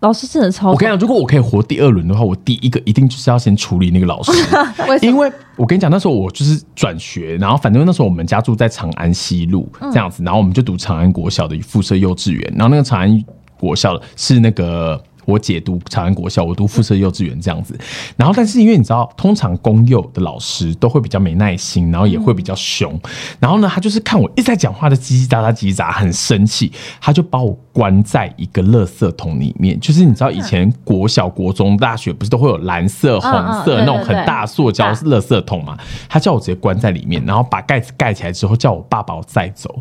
[0.00, 4.32] 老师真的超我跟你讲，如果我可以活第二轮的话，我第一个一定就是要先处理那个老师，
[4.88, 4.98] 为？
[5.02, 13.24] 因为我跟你讲，那时候我就是转学，然后反正那时候我们家住在长安西路这样子，然后我们就读长安国小的附设幼稚园，然后那个长安
[13.58, 15.02] 国小是那个。
[15.28, 17.78] 我姐读长安国小，我读附设幼稚园这样子，
[18.16, 22.98] 然后但是因为你知道，通常公幼的老师都会比较没耐心，然后也会比较凶，
[23.38, 29.78] 然后呢，他就是看我一直在讲话的叽叽喳喳叽叽喳，很生气，他就把我关在一个垃圾桶里面。
[29.78, 35.76] 就是你知道以前国小、国中、大学不是都会有蓝色、红嗯色那种很大塑胶大垃圾桶嘛？
[36.08, 39.78] 他叫我直接关在里面，然后把盖子盖起来之后，叫我爸把我载走。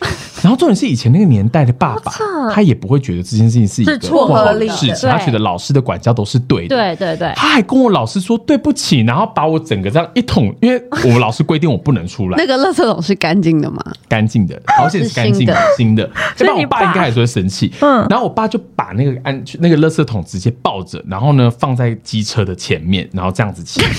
[0.42, 2.12] 然后重点是以前那个年代的爸爸，
[2.52, 6.76] 他也不会觉得这件事情是一个错不好合理的的事情，他觉得老师的管教都是对的。
[6.76, 13.82] 对对对，他还跟我老师说对不起，然后把我整个这样一桶，因为我们老师规定我不能出来那，个垃圾桶是干净的吗？
[14.08, 16.08] 干净的，而且是干净的新的。
[16.36, 17.72] 所以你要不然我爸爸应该还是会生气。
[17.80, 23.80] 嗯然后我爸就把那个安那个垃圾桶直接抱着，然后呢放在机车的前面，然后这样子骑。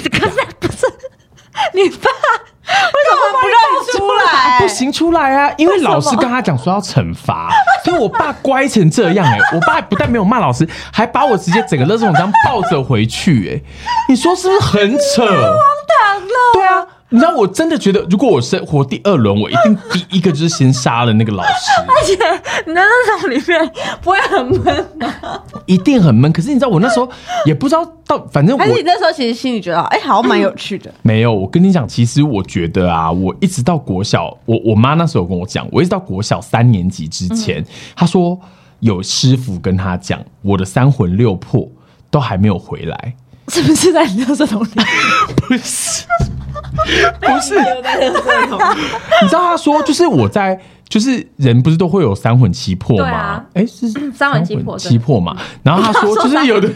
[1.74, 2.10] 你爸
[2.70, 3.98] 为什么不让你出
[4.80, 5.54] 行出来啊！
[5.58, 7.50] 因为老师跟他讲说要惩罚，
[7.84, 13.70] 所以我爸乖成这样哎、我爸不但没有骂老师，还把我直接整个垃圾桶这样抱着回去哎、
[14.08, 15.26] 你说是不是很扯？
[16.54, 21.50] 对啊，你知道，我真的觉得，如果我生活第二轮，我一定第一个就是先杀了那个老师，
[21.88, 22.14] 而且
[22.68, 25.42] 你在那种里面不会很闷吗？
[25.66, 26.32] 一定很闷。
[26.32, 27.10] 可是你知道，我那时候
[27.46, 30.94] 也不知道到，反正我还是你那时候其实心里觉得，哎、好像蛮有趣的。
[31.02, 31.34] 没有。
[31.34, 38.40] 我跟你讲，其实我觉得啊，我一直到国小，我我妈那时候有跟我讲，我一直到国小三年级之前，她说
[38.82, 41.68] 有师傅跟她讲，我的三魂六魄
[42.12, 43.16] 都还没有回来。
[43.50, 44.70] 是不是在你垃圾桶里？
[45.36, 46.06] 不是，
[47.22, 47.60] 不是，
[49.22, 50.60] 你知道他说就是我在。
[50.90, 53.46] 就是人不是都会有三魂七魄吗？
[53.54, 55.38] 哎、是三魂七魄七魄嘛。
[55.64, 56.68] 然后他说就是有的，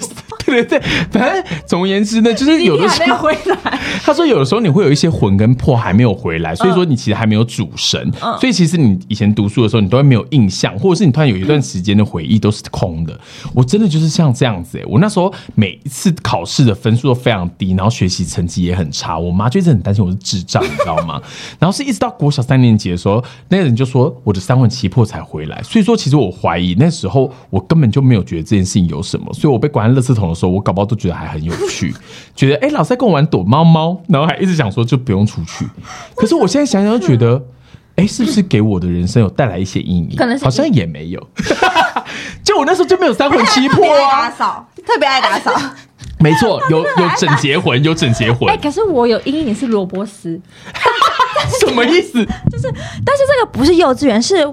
[0.46, 0.80] 对对对，
[1.12, 3.80] 反正总而言之呢，就是有的时还没候回来。
[4.06, 13.20] 他说有的时候你会有一些魂跟魄还没有回来，所以说你其实还没有主神，嗯所以其实你以前读书的时候你都会没有印象，或者是你突然有一段时间的回忆都是空的。
[13.54, 21.20] 我真的就是像这样子、欸，我那时候每一次考试的分数都非常低，然后学习成绩也很差，我妈就一直很担心我是智障，你知道吗？
[21.58, 31.94] 然后是一直到国小三年级的时候，那个人就说我的三魂七魄才回来，所以说其实我怀疑那时候我根本就没有觉得这件事情有什么，所以我被关在垃圾桶的时候，我搞不好都觉得还很有趣，
[32.36, 35.68] 觉得哎、老师在跟我玩躲猫猫，然后还一直想说就不用出去。
[36.16, 37.42] 可是我现在想想就觉得，
[37.96, 40.16] 哎、是不是给我的人生有带来一些阴影？
[40.16, 41.28] 可能是好像也没有，
[42.44, 44.32] 就我那时候就没有三魂七魄啊打啊。
[44.32, 45.52] 扫，特别爱打扫。
[46.20, 50.40] 没错，有有整洁魂，有整洁魂哎、，可是我有阴影是萝卜丝，
[51.60, 52.24] 什么意思？
[52.52, 52.72] 就是
[53.06, 54.48] 但是这个不是幼稚园，是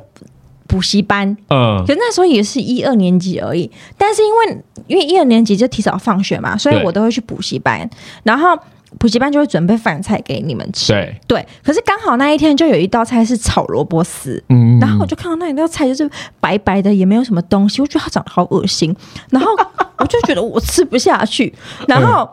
[0.66, 1.36] 补习班。
[1.48, 1.82] 嗯。
[1.86, 7.88] 可是那时候也是一二年级而已，但是因为因为一二年级就提早放学嘛，所以我都会去补习班，
[8.22, 8.58] 然后
[8.98, 10.92] 补习班就会准备饭菜给你们吃。
[10.92, 14.78] 对，对，可是刚好那一天就有一道菜是炒萝卜丝，嗯。
[14.80, 18.94] 然后我就看到那一道菜就是白白的，也没有什么东西，我觉得它长得好恶心，
[19.30, 19.50] 然后
[19.98, 21.52] 我就觉得我吃不下去，
[21.86, 22.28] 然后。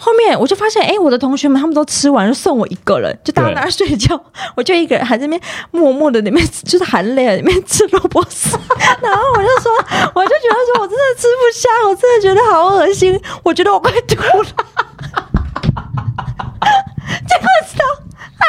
[0.00, 4.18] 后面我就发现，哎、我的同学们他们都吃完，就剩我一个人，就大家对在那睡觉，
[4.54, 5.40] 我就一个人还在那边
[5.72, 8.56] 默默的里面，就是含泪的里面吃萝卜丝。
[9.02, 9.72] 然后我就说，
[10.14, 14.48] 我就觉得说我真的吃不下，我真的觉得好恶心，我觉得我快吐了。
[17.26, 17.84] 结果你知道，
[18.38, 18.44] 哎，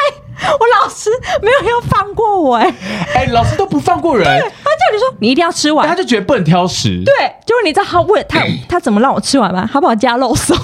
[0.58, 1.10] 我老师
[1.42, 2.72] 没有要放过我、哎，
[3.14, 7.02] 哎、老师都不放过人，他叫你说你一定要吃完他，就觉得不能挑食。
[7.04, 7.12] 对，
[7.44, 9.68] 结果你知道他为他 他怎么让我吃完吗？
[9.72, 10.56] 他帮我加肉松，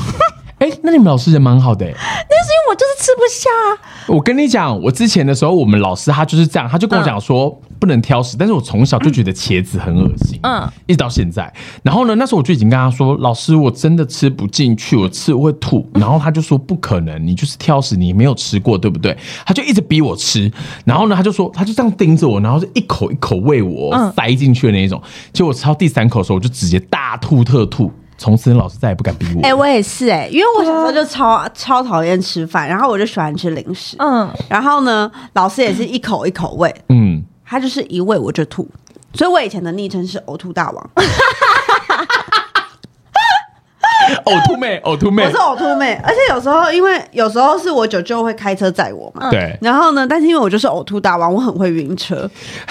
[0.58, 1.92] 哎、那你们老师人蛮好的、欸。
[1.92, 3.68] 那是因为我就是吃不下啊。
[4.08, 11.52] 我跟你讲，我之前的时候，我们老师他就是这样，他就跟我讲说、不能挑食，但是我从小就觉得茄子很恶心，嗯嗯，一直到现在。
[11.82, 15.86] 然后呢，那时候我就已经跟他说，老师，我真的吃不进去，我吃我会吐。
[15.92, 19.14] 然后他就说不可能，你就是挑食，你没有吃过，对不对？
[19.44, 20.50] 他就一直逼我吃。
[20.86, 25.02] 然后呢，他就说他就这样盯着我，然后就一口一口喂我、嗯塞进去的那一种。
[25.34, 27.92] 结果吃到第三口的时候，我就直接大吐特吐。
[28.18, 29.42] 从此老师再也不敢逼我。
[29.42, 33.96] 哎、我也是哎、因为我小时候就超超讨厌吃饭，然后我就喜欢吃零食。
[33.98, 38.66] 嗯，然后呢，老师也是一口一口喂，嗯，他就是一喂我就吐，
[39.14, 40.90] 所以我以前的昵称是呕吐大王，
[44.24, 45.24] 呕吐妹，呕吐妹。
[45.24, 46.00] 我是，呕吐妹。
[46.02, 52.28] 而且有时候因为有时候是我舅舅会开车载我嘛，对，然后呢，但是因为我就是呕吐大王，我很会晕车，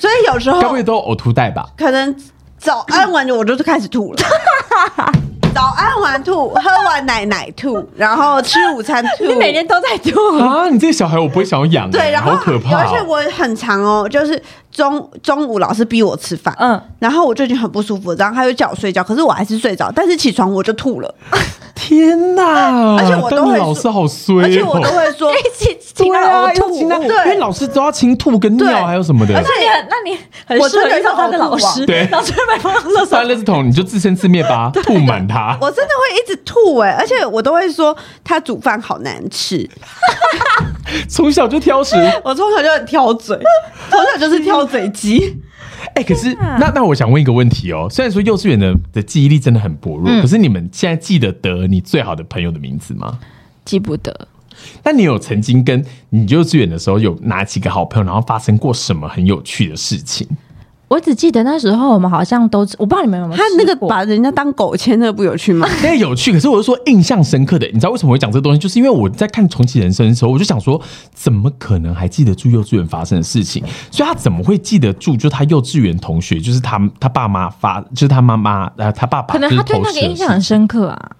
[0.00, 1.68] 所以有时候该不会都有呕吐带吧？
[1.76, 2.14] 可能
[2.58, 4.18] 早安完我就开始吐了。
[5.56, 9.24] 早安完吐，喝完奶奶吐，然后吃午餐吐。
[9.24, 12.78] 你每天都在吐，啊，你这个小孩我不会想要养、对，欸，然后好可怕、哦。
[12.78, 14.40] 而且我很长哦，就是
[14.70, 21.14] 中中午老师逼我吃饭，嗯，然后我就已经很不舒服，然后他就叫我睡觉，可是我还是睡着，但是起床我就吐了，
[21.74, 22.96] 天哪！
[22.98, 29.34] 而且我都会老师好衰、哦，而且我都会说，请请对啊，他呕吐，要清他，因对为老师都要清吐跟尿，还有什么的。
[29.34, 29.42] 而。
[29.42, 29.48] 且
[29.88, 32.06] 那你很，那你很适合遇到他的老师，对。
[32.12, 35.45] 老师会把你放到垃圾翻垃圾桶你就自生自灭吧，吐满它。
[35.60, 39.68] 我真的会一直吐哎、而且我都会说他煮饭好难吃，
[41.08, 43.36] 从小就挑食， 我从小就很挑嘴，
[43.90, 45.40] 从小就是挑嘴鸡。
[45.94, 53.18] 哎、可是那那我想问一个问题哦，虽然说幼稚园的的记忆力真的很薄弱，可是你们现在记得得你最好的朋友的名字吗？
[53.64, 54.28] 记不得。
[54.82, 60.26] 那你有曾经跟你幼稚园的时候有哪几个好朋友，然后发生过什么很有趣的事情？
[60.88, 65.68] 我只记得那时候我们好像都，我不知道你们有没有他那个吃过把人家当狗牵，那个不有趣吗？
[65.82, 67.66] 那个有趣，可是我是说印象深刻的。
[67.66, 68.58] 你知道为什么会讲这个东西？
[68.58, 70.80] 就是因为我在看《重启人生》的时候，我就想说，
[71.12, 73.64] 怎么可能还记得住幼稚园发生的事情？
[73.90, 75.16] 所以他怎么会记得住？
[75.16, 81.10] 就他幼稚园同学，就是他他爸妈发，就是他妈妈呃他爸爸，可能他对那个印象很深刻啊。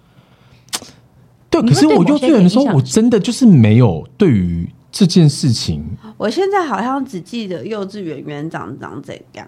[1.49, 1.61] 对。
[1.61, 5.83] 可是我幼稚园的时候，印象我真的就是没有对于这件事情，
[6.15, 9.45] 我现在好像只记得幼稚园园长长怎样。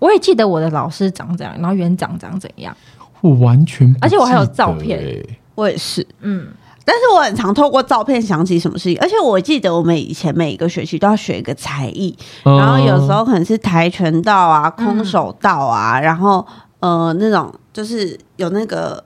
[0.00, 2.76] 我也记得我的老师长怎样，然后园长长怎样。
[3.20, 4.98] 我完全不而且我还有照片。
[4.98, 5.38] 欸。
[5.56, 6.48] 我也是，嗯，
[6.86, 16.46] 但是我很常透过照片想起什么事情，而且我记得我们以前每一个学期都要学一个才艺，嗯然后有时候可能是跆拳道啊、空手道啊，然后
[16.78, 19.04] 呃那种就是有那个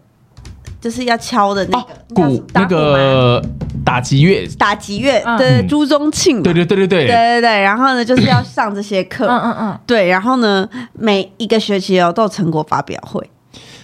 [0.84, 3.42] 就是要敲的那哦个、鼓那个
[3.82, 5.38] 打击乐，打击乐，嗯。
[5.38, 5.66] 对嗯。
[5.66, 13.30] 朱宗庆，对对对对对，对对对，然后呢 就是要上这些课，嗯嗯嗯，对，然后呢每一个学期哦都有成果发表会，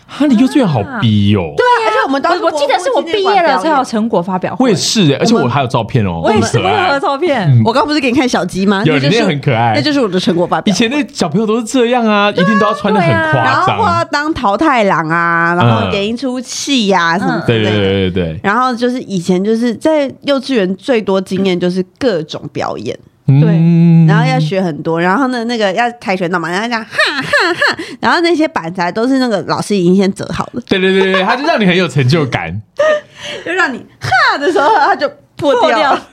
[0.07, 1.65] 哈，你幼稚园好逼哦，对，
[2.11, 7.63] 们当时我我记得是我毕业了才有成果发表会，我也是欸，而且我还有照片哦，我也是，我有照片。
[7.65, 8.83] 我刚不是给你看小鸡吗？
[8.85, 9.73] 有那就是你那很可爱。
[9.77, 10.77] 那就是我的成果发表以。
[10.77, 17.79] 前那小朋友都是这样啊，一定都要穿的很然夸后或要张，当淘太郎啊，然后演一出戏呀、什么之对对类的。
[17.79, 22.99] 对对对，然后就是以前就是在幼稚园最多经验就是各种表演，
[23.31, 24.07] 嗯。
[24.07, 32.61] 然后要学很多，然后呢那个要跆拳道嘛，然后这样哈哈哈，然后那些板材都是那个老师已经先折好了，对对对对，他就让你很有成就感，
[33.45, 35.61] 就让你哈的时候它就破掉。
[35.61, 35.95] 破掉。
[35.95, 36.07] 了。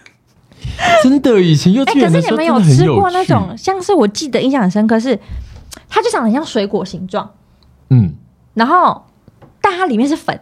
[1.01, 5.17] 真的，以前幼哎、稚园的时候可是你们真的很有吃过那趣种，像是我记得印象很深刻是，
[5.89, 7.27] 它就长得很像水果形状，
[7.89, 8.13] 嗯，
[8.53, 9.03] 然后
[9.59, 10.39] 但它里面是粉，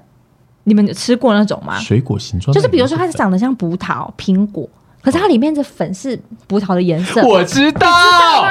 [0.66, 1.80] 你们有吃过那种吗？
[1.80, 4.68] 水果形状，就是比如说它是长得像葡萄、苹果，
[5.06, 8.44] 可是它里面的粉是葡萄的颜色，我知知道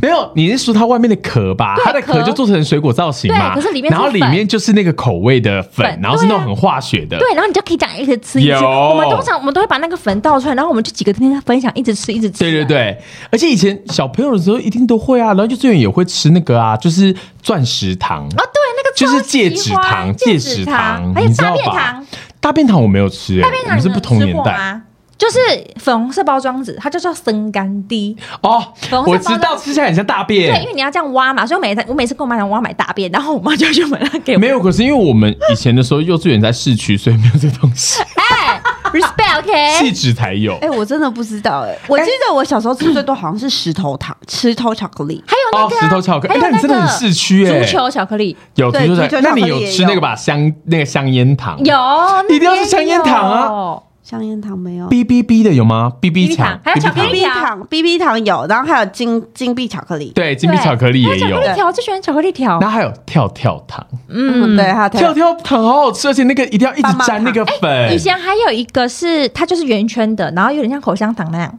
[0.00, 1.76] 没有，你是说它外面的壳吧？
[1.84, 2.22] 它的壳壳。
[2.22, 12.38] 就做成水果造型嘛，对可是里面然后里面就是那个口味的粉，然后是那种很化学的，对，然后你就可以这样一直吃一直我们通常我们都会把那个粉倒出来，然后我们就几个天天分享，一直吃一直吃。
[12.38, 12.98] 对对对，
[13.30, 18.24] 而且以前小朋友的时候一定都会啊，然后幼稚园也会吃那个啊，就是钻石糖。
[18.24, 22.06] 啊，对，那个就是戒指糖戒指糖，糖还有大便糖，
[22.40, 24.80] 大便糖我没有吃、欸，大我们是不同年代？
[25.20, 25.38] 就是
[25.76, 28.16] 粉红色包装纸，它就叫生干滴。
[28.40, 29.04] 哦粉红。
[29.04, 34.38] 色我知道装吃起来很像大便对，因便，为你要这样挖嘛，所以我每次我每次跟我妈讲我要买大便，然后我妈就去买它给我。
[34.38, 34.58] 没有。
[34.58, 38.58] 可是因为我们以前的时候幼稚园在市区，所以没有这东西， 哎
[38.92, 39.78] ，respect OK。
[39.78, 40.56] 气质才有。
[40.62, 45.22] 哎、我真的不知道哎、我记得我小时候吃最多好像是石头糖、石头巧克力。
[45.26, 50.16] 还有那哦个啊石头巧克力还有哎那你真的很市区欸足球巧克力有足球足球那你有巧克力你有吃那个吧？
[50.16, 60.10] 香那个香烟糖有，那一定要是香烟糖啊有香烟糖没有，B B B 的有吗？B B 糖糖还有巧克力，BB 糖，BB 糖有，然后还有金金币巧克力。
[60.14, 61.26] 对，金币巧克力也有。
[61.26, 62.68] 还巧克，力条，最喜欢巧克力条然。
[62.68, 65.32] 后还有跳跳糖，嗯，对，还有跳跳。
[65.34, 67.88] 糖好好吃，而且那个一定要一直沾那个粉。
[67.88, 71.58] 以粉，前还有一个是它就是圆圈的，然后有点像口香糖那样，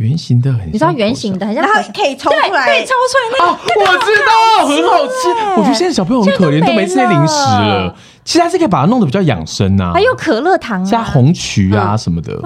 [0.00, 3.52] 圆形的你知道圆形的很像然后可以抽出来，可以抽出来那个。
[3.52, 5.58] 哦，我知道，很好吃。
[5.58, 7.84] 我觉得现在小朋友很可怜，都没吃零食了。
[7.84, 7.96] 了。
[8.24, 12.40] 其实还是可以把它弄得比较养生啊，还有可乐糖啊，加红曲啊什么的。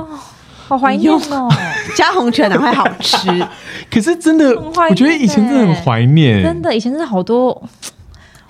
[0.66, 1.48] 好怀念哦，
[1.94, 3.28] 加红曲哪会好吃？
[3.88, 4.52] 可是真的，
[4.90, 7.62] 我觉得以前真的很怀念，真的，以前真的好多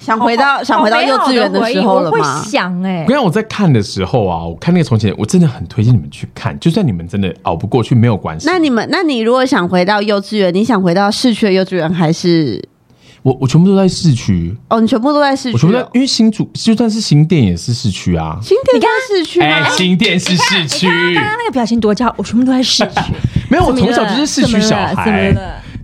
[0.04, 2.42] 想回到想回到幼稚园的时候了我会吗？
[2.46, 8.46] 想哎我跟你，讲，我在看的时候啊，我看那个从前，我真的很推荐你们去看，就算你们真的熬不过去，没有关系。
[8.46, 12.62] 那你们，那你如果想回到幼稚园，你想回到市区的幼稚园，还是
[13.22, 15.52] 我我全部都在市区，哦，你全部都在市区哦？
[15.54, 18.38] 我全部在，因为新竹就算是新店也是市区啊。
[18.42, 19.68] 新店在市区哎、吗？
[19.70, 23.12] 新店是市区，刚刚那个表情多骄傲，我全部都在市区。
[23.48, 25.34] 没有，我从小就是市区小孩。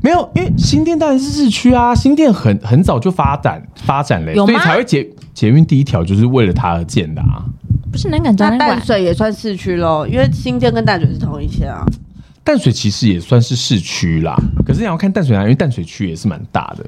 [0.02, 7.44] 没有，因为新店当然是市区啊，新店很很早就发展发展了，有所以才会捷捷运第一条就是为了它而建的啊。
[7.92, 11.84] 不是南港展那淡览馆，水也算市区喽，因为新店跟淡水是同一线啊。
[12.42, 14.34] 淡水其实也算是市区啦，
[14.64, 16.86] 可是你要看淡水啊，因为淡水区也是蛮大的。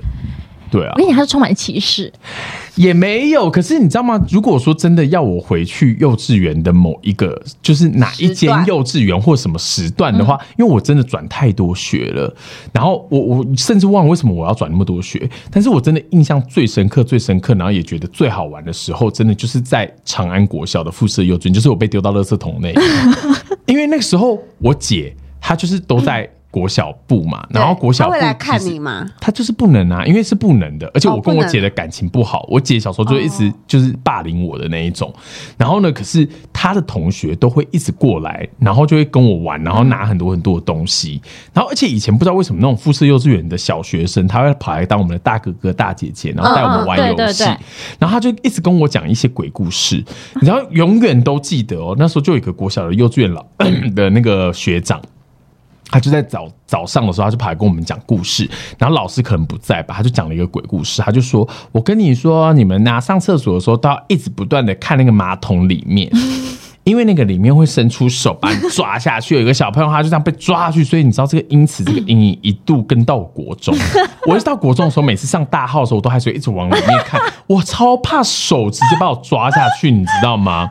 [0.73, 2.11] 对啊我，跟你讲，它是充满歧视。
[2.77, 3.51] 也没有。
[3.51, 4.19] 可是你知道吗？
[4.31, 12.35] 如果说真的要我回去幼稚园的某一个，就是哪一间幼稚园或什么时段的话，因为我真的转太多学了，
[12.73, 15.29] 然后我我甚至忘了为什么我要转那么多学。
[15.51, 22.75] 但是我真的印象最深刻、最深刻，然后也觉得最好玩的时候，真的就是在长安国小的附设幼稚园，就是我被丢到垃圾桶内，
[23.67, 29.11] 因为那个时候我姐她就是都在国小部嘛，然后国小部他会来看你吗？
[29.19, 35.13] 他就是不能啊，因为是不能的，而且哦我跟我姐的感情不好，我姐小时候就一直就是霸凌我的那一种。
[35.57, 41.21] 然后呢，可是她的同学都会一直过来，然后就会跟我玩，然后拿很多很多的东西。
[41.55, 47.13] 然后而且以前不知道为什么那种附设幼稚园的小学生，他会跑来当我们的大哥哥大姐姐，然后带我们玩游戏。
[47.13, 47.59] 嗯嗯对对对
[47.99, 49.97] 然后他就一直跟我讲一些鬼故事，
[50.35, 51.97] 你知道，永远都记得哦。
[51.99, 53.43] 那时候就有一个国小的幼稚园老
[53.97, 55.01] 的那个学长。
[55.93, 66.11] 他就在早早上的时候，他就跑来跟我们讲故事，然后老师可能不在吧，他就讲了一个鬼故事，他就说：“我跟你说，你们呐、上厕所的时候都要一直不断的看那个马桶里面，
[66.85, 69.35] 因为那个里面会伸出手把你抓下去。
[69.35, 73.77] 有一个小朋友他就这样被抓下去，所以你知道这个因此这个阴影一度跟到国中。
[74.27, 80.71] 我是到国中的时候，每次上大号的时候，我都还是会一直往里面看，我超怕手直接把我抓下去，你知道吗？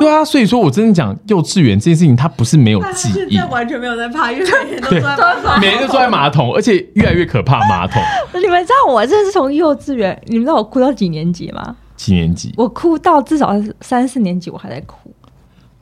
[0.00, 7.60] 对啊，所以说我真的讲幼稚园这件事情，他不是没有记忆，完全没有在怕，因为每天都在马桶每天都坐在马桶，而且越来越可怕。
[7.68, 8.02] 马桶
[8.40, 11.76] 你们知道我这是从幼稚园，你们知道我哭到几年级吗？
[11.96, 12.54] 几年级？
[12.56, 15.14] 我哭到至少三四年级，我还在哭。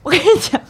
[0.03, 0.61] 我跟你讲，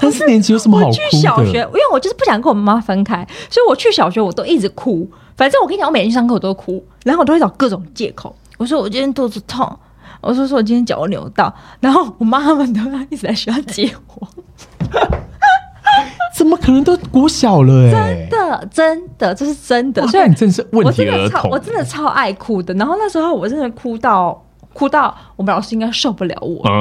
[0.00, 1.66] 三四年级有什么好我哭去小学，的？
[1.66, 5.10] 因为我就是不想跟我妈妈分开，所以我去小学我都一直哭。
[5.36, 8.34] 反正我跟你讲，我每天上课我都哭，然后我都会找各种借口。
[8.58, 9.66] 我说我今天肚子痛，
[10.22, 14.28] 我说说我今天脚扭到，然后我妈他们都要一直在学校接我。
[16.34, 20.02] 怎么可能都国小了哎、真的，真的，这是真的。
[20.02, 21.58] 哇所以那你真是问我题儿真的超，童我。
[21.58, 22.72] 真的超爱哭的。
[22.74, 24.42] 然后那时候我真的哭到
[24.72, 26.72] 哭到我们老师应该受不了我，嗯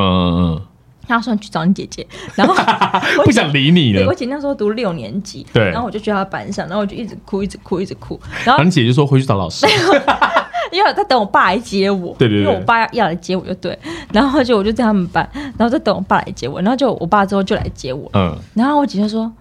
[0.56, 0.62] 嗯
[1.06, 2.08] 他说你去找你姐姐。
[2.36, 4.08] 然后嗯， 不想理你了。
[4.08, 8.18] 我姐那时候读六年级，对然后我就去她班上，然后我就一直哭，一直哭，一直哭。
[8.46, 9.68] 然后然后你姐姐说回去找老师。
[10.78, 13.78] 因为在等我爸来接我，对对对因为我爸要要来接我就对。
[14.12, 19.32] 然后就我就在他们班，然后在等我爸来接我，然后就我爸之后就来接我，嗯，然后我姐就说：“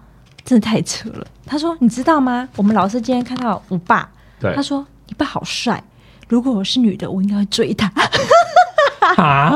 [0.45, 2.47] 真的太扯了。”她说：“你知道吗？
[2.55, 4.09] 我们老师今天看到我爸，
[4.39, 5.83] 对他说你爸好帅，
[6.27, 7.91] 如果我是女的，我应该会追他。
[9.17, 9.51] 啊，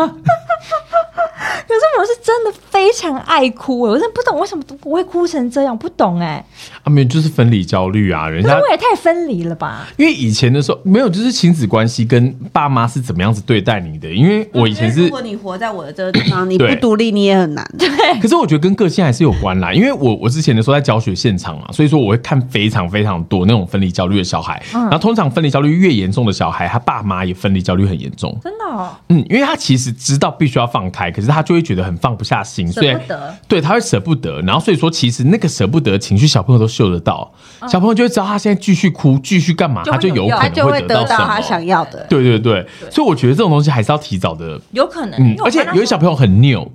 [1.68, 6.44] 可是我是真的非常爱哭，我真的不懂为什么我会哭成这样，不懂哎、
[6.84, 9.88] 啊没有，就是分离焦虑啊，人家可是我也太分离了吧？
[9.98, 14.10] 因为以前的时候没有，就是亲子关系跟爸妈是怎么样子对待你的。
[14.10, 17.66] 因为我以前是如，果你活在我的这个地方， 你不独立，你也很难。
[17.78, 17.90] 对
[18.22, 19.74] 可是我觉得跟个性还是有关啦。
[19.74, 24.62] 因为我我之前的时候在教学现场嘛，所以说我会看非常非常多那种分离焦虑的小孩。
[24.72, 28.38] 然后通常分离焦虑越严重的小孩，他爸妈也分离焦虑很严重。
[28.44, 34.42] 真的、哦，嗯，因为他其实知道必须要放开，可是他就会觉得很放不下心，所以不得对他会舍不得。
[34.42, 37.32] 然后所以说，其实那个舍不得情绪，小朋友都嗅得到，
[37.70, 42.06] 小朋友就会知道他现在继续哭，继续干嘛，就他就有可他就会得到他想要的。
[42.10, 45.36] 对对对，所以我觉得这种东西还是要提早的，有可能。
[45.44, 46.70] 而且有些小朋友很拗，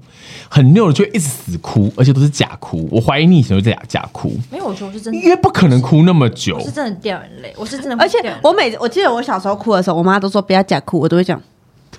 [0.48, 2.88] 很拗的就会一直死哭，而且都是假哭。
[2.90, 6.62] 我怀疑你以前就在假假哭，没有，我觉得我是真的因为不可能哭那么久我。
[6.62, 11.40] 是真的掉眼泪，我是真的而且我每我记得我小时候哭的时候，我妈都说不要假哭，我都会讲。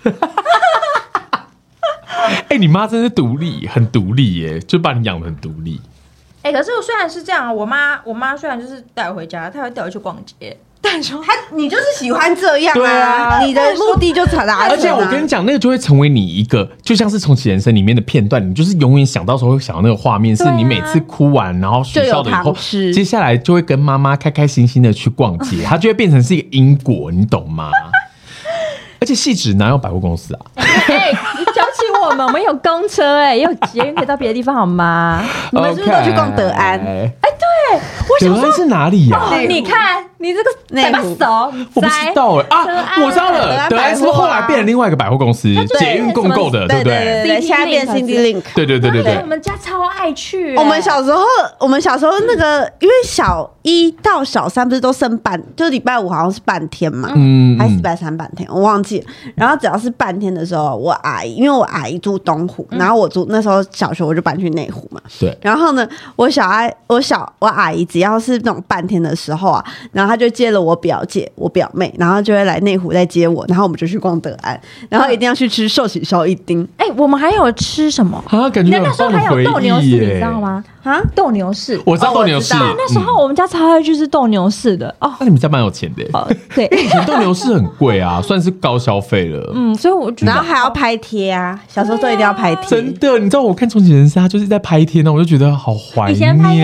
[2.50, 5.80] 哎、你妈真是独立，很独立耶，就把你养的很独立。
[6.44, 22.56] 哎、可是我虽然是这样，我妈我妈虽然就是带我回家，她会带我去逛街，但说她你就是喜欢这样对啊你的目的就达达而且我跟你讲，那个就会成为你一个，就像是重启人生里面的片段，你就是永远想到时候会想到那个画面，是你每次哭完，然后学校的以后
[22.94, 27.70] 接下来就会跟妈妈开开心心的去逛街， 它就会变成是一个因果，你懂吗？
[29.00, 30.42] 而且细致哪有百货公司啊？
[32.04, 35.24] 我们，我们有公车哎、也有捷运可以到别的地方好吗？
[35.52, 36.80] 你们是不是都去逛德安
[37.74, 42.66] OK 我想说德安，是哪里呀、哦你看你这个内湖百把手，我不知道哎、啊，
[43.04, 47.42] 我知道了，德安德安是不是后来变成另外一个百货公司，对捷运共购的，对不对对对对？
[47.42, 48.44] 现在变 Cindy Link。
[48.54, 49.26] 对对对对对我。
[49.26, 51.24] 们家超爱去、我们哎小时候，
[51.60, 59.06] 我们小时候那个，因为小一到小三不是都剩半，就是礼拜五好像是半天嘛，嗯还是礼拜三半天，我忘记了。
[59.34, 65.02] 然后只要是半天的时候，我阿姨，因为我阿姨住东湖，然后我住那时候小学我就搬去内湖嘛。
[65.20, 78.24] 对然后呢，我小爱，我小我阿姨只要是那种半天的时候啊，然后她就接了我表姐、我表妹，然后就会来内湖再接我，然后我们就去逛德安，然后一定要去吃寿喜烧一丁哎、我们还有吃什么？
[78.30, 80.40] 啊，感觉那那时候还有斗牛士，你知道？
[80.40, 80.64] 吗？
[80.84, 81.02] 啊。
[81.16, 85.12] 斗牛士，我知道哦斗牛士，那时候我们家超爱去吃斗牛士的哦。
[85.20, 89.52] 那你们家蛮有钱的耶，哦，对，以前斗牛士很贵啊， 算是高消费了。
[89.56, 92.70] 嗯，所以我觉得然后还要拍贴啊，小时候都一定要拍贴。
[92.70, 96.56] 真的，你知道我看《重启人生》，他就是在拍贴呢，我就觉得好怀以前拍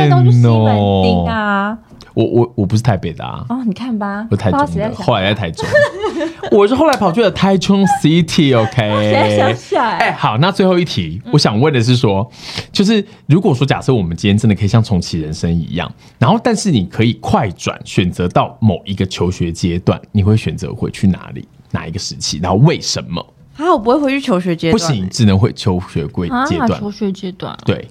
[0.75, 1.25] 哦。
[1.27, 1.77] 啊。
[2.13, 4.59] 我我我不是台北的啊，哦，你看吧，我台中
[4.95, 5.63] 后来在台中，
[6.51, 12.27] 我是后来跑去了台中 City，OK、谁在想起来哎、好，那最后一题，我想问的是说，
[12.71, 21.47] 就是如果说假设我们今天真的可以像重启人生一样，然后但是你可以快转选择到某一个求学阶段，你会选择回去哪里？
[21.69, 22.39] 哪一个时期？
[22.41, 23.23] 然后为什么？
[23.57, 26.79] 啊，我不会回去求学阶段、不行，只能回求学归啊阶，段。
[26.79, 27.87] 求学阶段，对，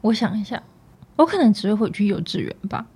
[0.00, 0.62] 我想一下，
[1.16, 2.86] 我可能只会回去幼稚园吧。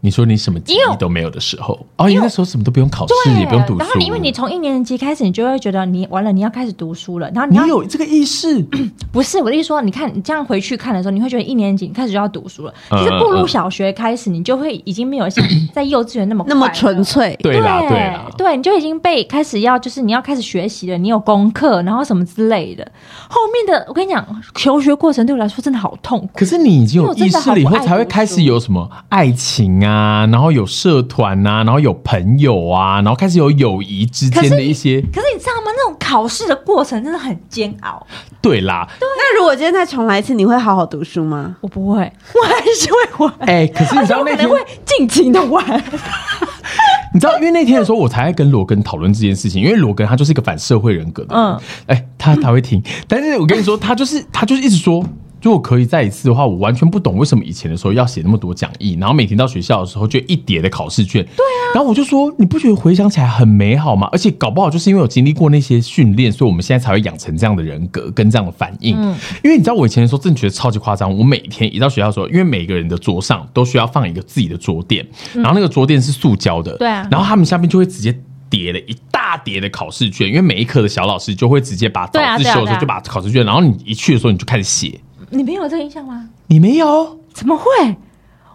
[0.00, 3.78] 你说你什么记忆都没有的时候，哦，因为那时候什么都不用考试，也不用读书。
[3.78, 7.30] 然后你因为你从一年级开始，你就会觉得你完了，你要开始读书了。
[7.34, 8.64] 然后你你有这个意识，
[9.12, 12.74] 不是我的意思说，你看你这样回去看的时候，你会觉得一年级你开始就要读书了。
[12.90, 17.36] 嗯其实步入小学开始，你就会已经没有像在幼稚园那么那么纯粹。
[17.42, 22.86] 对啦，对啦，对，你就已经被开始要就是你要开始学习了，你有功课，然后什么之类的。
[23.28, 24.24] 后面的我跟你讲，
[24.54, 26.28] 求学过程对我来说真的好痛苦。
[26.34, 29.89] 可是你已经有意识了以后，才会开始有什么爱情啊，
[30.30, 35.70] 然后有社团啊，然后有朋友啊，然后开始有友谊之间的一些，可是你知道吗？
[35.76, 38.06] 那种考试的过程真的很煎熬。
[38.42, 41.56] 对啦，那如果今天再重来一次，你会好好读书吗？
[41.60, 42.00] 我不会，
[42.34, 45.64] 我还是会玩，哎、可是你知道那天会尽情的玩。
[47.12, 55.04] 你知道，因为那天的时候，我才在跟罗根讨论这件事情，因为罗根他就是一个反社会人格的人，嗯哎、他他会听，但是我跟你说，他就是他就是一直说。
[55.42, 61.24] 如果可以再一次的话，我完全不懂为什么以前的时候要写那么多讲义，然后每天到学校的时候就一叠的考试卷。
[61.24, 64.08] 对啊，然后我就说，你不觉得回想起来很美好吗？
[64.12, 68.96] 而且搞不好就是因为有经历过那些训练，所以我们现在才会养成这样的人格跟这样的反应。
[68.98, 78.14] 嗯因为你知道我以前的时候真的觉得超级夸张，我每天一到学校的时候，因为每个人的桌上都需要放一个自己的桌垫，然后那个桌垫是塑胶的，对啊然后他们下面就会直接。
[78.50, 84.98] 叠了一大叠的考试卷，因为每一科的小老师就会直接把早自修的时候就把考试卷，然后你一去的时候你就开始写。
[85.30, 86.28] 你没有这个印象吗？
[86.48, 87.18] 你没有？
[87.32, 87.64] 怎么会？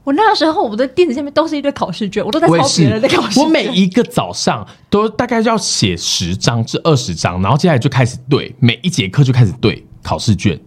[0.03, 3.43] 我那时候我的垫子下面都是一堆考试卷，我都在抄别人的考试，卷。
[3.43, 10.59] 我每一个早上都大概要写十张至二十张，然后接下来就开始对每一节课就开始对考试卷。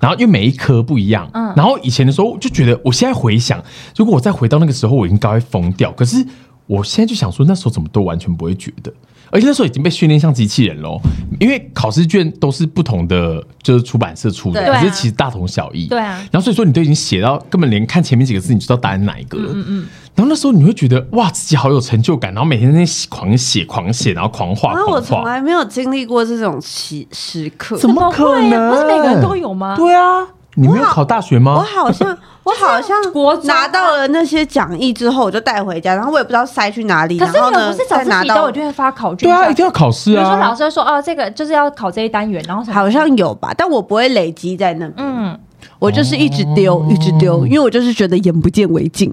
[0.00, 3.62] 然后因为每一科不一样，嗯然后以前的时候就觉得，我现在回想，
[3.96, 5.92] 如果我再回到那个时候，我应该会疯掉。
[5.92, 6.26] 可是
[6.66, 8.92] 我现在就想说，那时候怎么都完全不会觉得，
[9.30, 11.00] 而且那时候已经被训练像机器人喽。
[11.40, 15.86] 因为考试卷都是不同的，就是出版社出的，可是啊其实大同小异。
[15.88, 19.50] 对啊然后所以说你都已经写到根本连看前面几个字你就知道答案哪一个了。
[19.52, 19.86] 嗯嗯。
[20.14, 25.00] 然后那时候你会觉得哇，自己好有成就感，然后每天在那写狂写狂写，然后狂画然后我。
[25.00, 27.76] 从来没有经历过这种时时刻。
[27.76, 28.70] 怎么可能？
[28.70, 31.60] 不是每个人都有吗对啊，你没有考大学吗我？
[31.60, 37.18] 好像我好像 国中啊拿到了那些讲义之后，我就带回家，然后我也不知道塞去哪里。
[37.18, 39.28] 可是你们不是早拿到自习都有就会发考卷？
[39.28, 40.54] 对啊，一定要考试啊比如说老啊。
[40.54, 44.90] 师会说哦，这个就是要考这一单元，然后好像有吧，但我不会累积在那。
[44.96, 45.38] 嗯，
[45.78, 49.12] 我就是一直丢，一直丢，因为我就是觉得眼不见为净。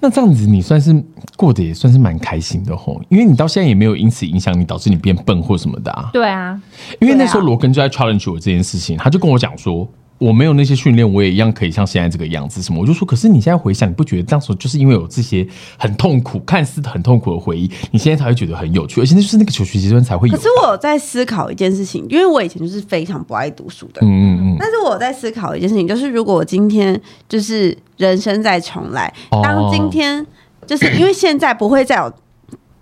[0.00, 0.94] 那这样子你算是
[1.36, 6.08] 过得也算是蛮开心的吼，因为你到现在也没有因此影响你，导致你变笨或什么的啊。
[6.12, 6.56] 对啊，
[7.00, 9.88] 因为那时候罗根就在 challenge 我这件事情，他就跟我讲说，
[10.18, 12.60] 我没有那些训练，我也一样可以像现在这个样子。
[12.60, 12.80] 什么？
[12.80, 15.46] 我就说，可是你现在回想，你不觉得当时就是因为有这些
[15.76, 20.42] 很痛苦、看似很痛苦的回忆，你现在才会觉得很有趣，而且那就是那个求学阶段才会有可。
[20.42, 24.00] 是我在思考一件事情，因为我以前就是非常不爱读书的。
[24.02, 30.26] 嗯嗯嗯，但是我在思考一件事情，就是如果我今天就是人生再重来，哦当今天
[30.66, 32.12] 就是因为现在不会再有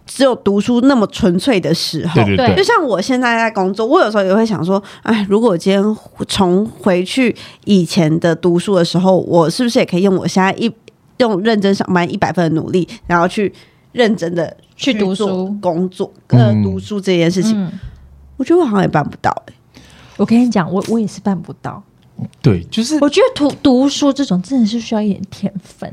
[0.07, 5.97] 只有读书那么纯粹的时候，对对对对就，像我现在在工作，我有时候也会想说，哎，如果我今天
[6.29, 7.35] 重回去
[7.65, 10.73] 以前的读书的时候，我是不是也可以用我现在一
[11.19, 13.53] 用认真上班一百分的努力，然后去
[13.93, 17.73] 认真的去读书工作呃嗯读书这件事情，嗯，
[18.37, 19.53] 我觉得我好像也办不到、欸。
[20.17, 21.83] 我跟你讲，我我也是办不到。
[22.41, 25.93] 对，就是我觉得读读书这种真的是需要一点天分，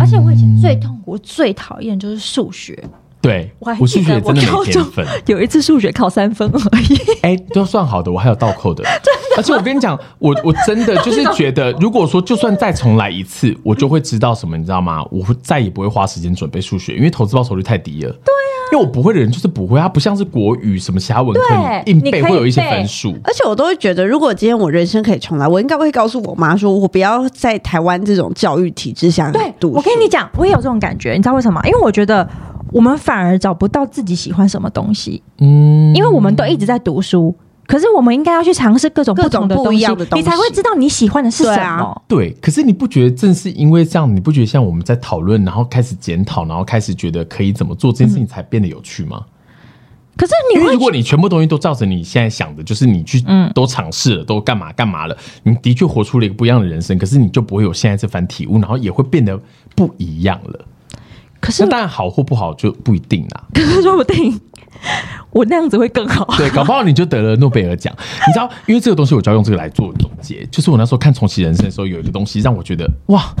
[0.00, 2.82] 而且我以前最痛苦、最讨厌就是数学。
[3.20, 5.06] 对我数记得我学真的高中没天分。
[5.26, 8.82] 有一次数学考三分而已，哎、都算好的，我还有倒扣的。
[9.38, 15.04] 而且我跟你讲，我我真的就是觉得，如果说就算再重来一次，我就会知道什么，你知道吗？
[15.12, 18.10] 我会再也不会花时间准备数学，因为投资报酬率太低了。
[18.10, 18.41] 对啊，
[18.72, 21.42] 因为我不会的人就是不会，它不像是国语什么其他文科，
[21.84, 23.14] 硬你可以背会有一些分数。
[23.22, 29.76] 而且我都会觉得，如果今天我人生可以重来，我应该会告诉我妈说，我不要在台湾这种教育体制下对，读书。
[29.76, 31.60] 我跟你讲，我也有这种感觉，你知道为什么？
[31.66, 32.26] 因为我觉得
[32.72, 37.34] 我们反而找不到自己喜欢什么东西，嗯，因为我们都一直在读书。
[37.66, 42.02] 可是我们应该要去尝试各种不同的各种不东西一样的，东西你才会知道你喜欢的是什对啊么。
[42.08, 49.22] 对，可是你不觉得正是因为这样，你不觉得像我们在讨论，然后开始检讨，然后开始觉得可以怎么做这件事情才变得有趣吗？
[50.14, 59.40] 可是你会因为如果你全部东西都照着你现在想的，就是你去嗯都尝试了，都干嘛干嘛了，你的确活出了一个不一样的人生，可是你就不会有现在这番体悟，然后也会变得
[59.74, 60.66] 不一样了。
[61.42, 63.44] 可是那当然好或不好就不一定啦。
[63.52, 64.40] 可是说不定
[65.30, 66.24] 我那样子会更好。
[66.38, 67.92] 对，搞不好你就得了诺贝尔奖。
[68.26, 70.46] 你知道，因为这个东西，我就要用这个来做总结。
[70.50, 73.34] 就是我那时候看重启人生的时候，有一个东西让我觉得哇。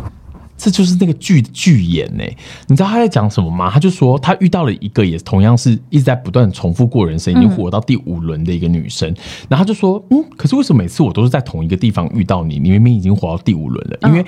[0.54, 2.22] 这就是那个剧剧演呢、
[2.68, 3.68] 你知道他在讲什么吗？
[3.68, 9.08] 他就说他遇到了一个也同样是一直在不断重复过人生，已经活到第五轮的一个女生。
[9.48, 12.60] 然后他就说，嗯，可是为什么每次我都是在同一个地方遇到你？
[12.60, 14.24] 你明明已经活到第五轮了，因为。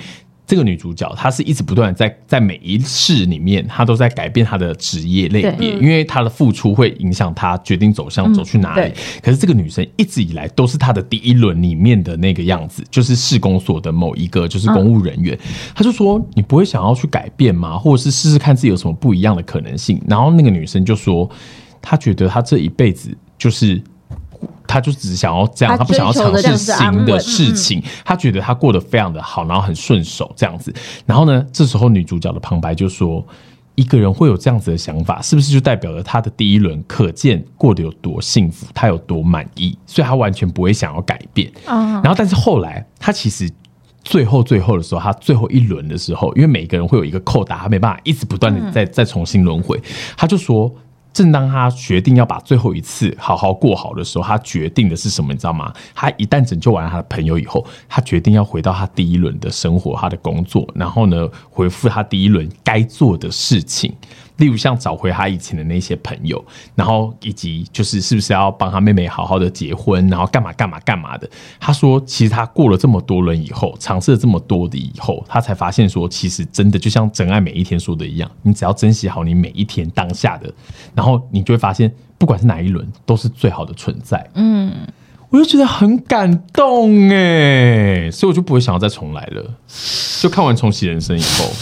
[0.46, 8.82] 这个女主角她是一直不断在在每一世里面，她都在改变她的职业类别，因为她的付出会影响她决定走向走去哪里。
[8.82, 15.38] 对可是这个女生一直以来都是她的第一轮里面的那个样子，就是市公所的某一个就是公务人员。
[15.74, 17.78] 她就说：“你不会想要去改变吗？
[17.78, 21.28] 或者是试试看自己有什么不一样的可能性？”然后那个女生就说
[21.80, 23.82] ：“她觉得她这一辈子就是。”
[24.74, 30.74] 她他就只想要这样，他他不想要尝试新的事情，他觉得他过得非常的好，然后很顺手这样子。
[31.06, 33.24] 然后呢，这时候女主角的旁白就说。
[33.76, 41.50] 一个人会有这样子的想法，是不是就代表了他的第一轮可见过得有多幸福，他有多满意，所以他完全不会想要改变。
[41.66, 43.50] 嗯然后，但是后来他其实
[44.04, 49.82] 最后最后的时候，他最后一轮的时候，因为每个人会有一个扣打，他没办法一直不断的再、再重新轮回，
[50.16, 50.72] 他就说。
[51.14, 55.32] 正当他决定要把最后一次好好过好的时候，他决定的是什么？
[55.32, 55.72] 你知道吗？
[55.94, 63.94] 他一旦拯救完他的朋友以后，他决定要回到他第一轮的生活，他的工作，然后呢，回复他第一轮该做的事情。
[64.36, 71.28] 例如像找回他以前的那些朋友，然后以及就是是不是要帮他妹妹好好的结婚，然后干嘛干嘛干嘛的。
[71.60, 80.52] 他说，其实他过了这么多轮以后，尝试了这么多的以后，他才发现说，其实真的就像真爱每一天说的一样，你只要珍惜好你每一天当下的，
[80.94, 84.28] 然后你就会发现，不管是哪一轮，都是最好的存在。
[84.34, 84.72] 嗯，
[85.30, 89.54] 我就觉得很感动哎，所以我就不会想要再重来了。
[90.20, 91.52] 就看完重启人生以后，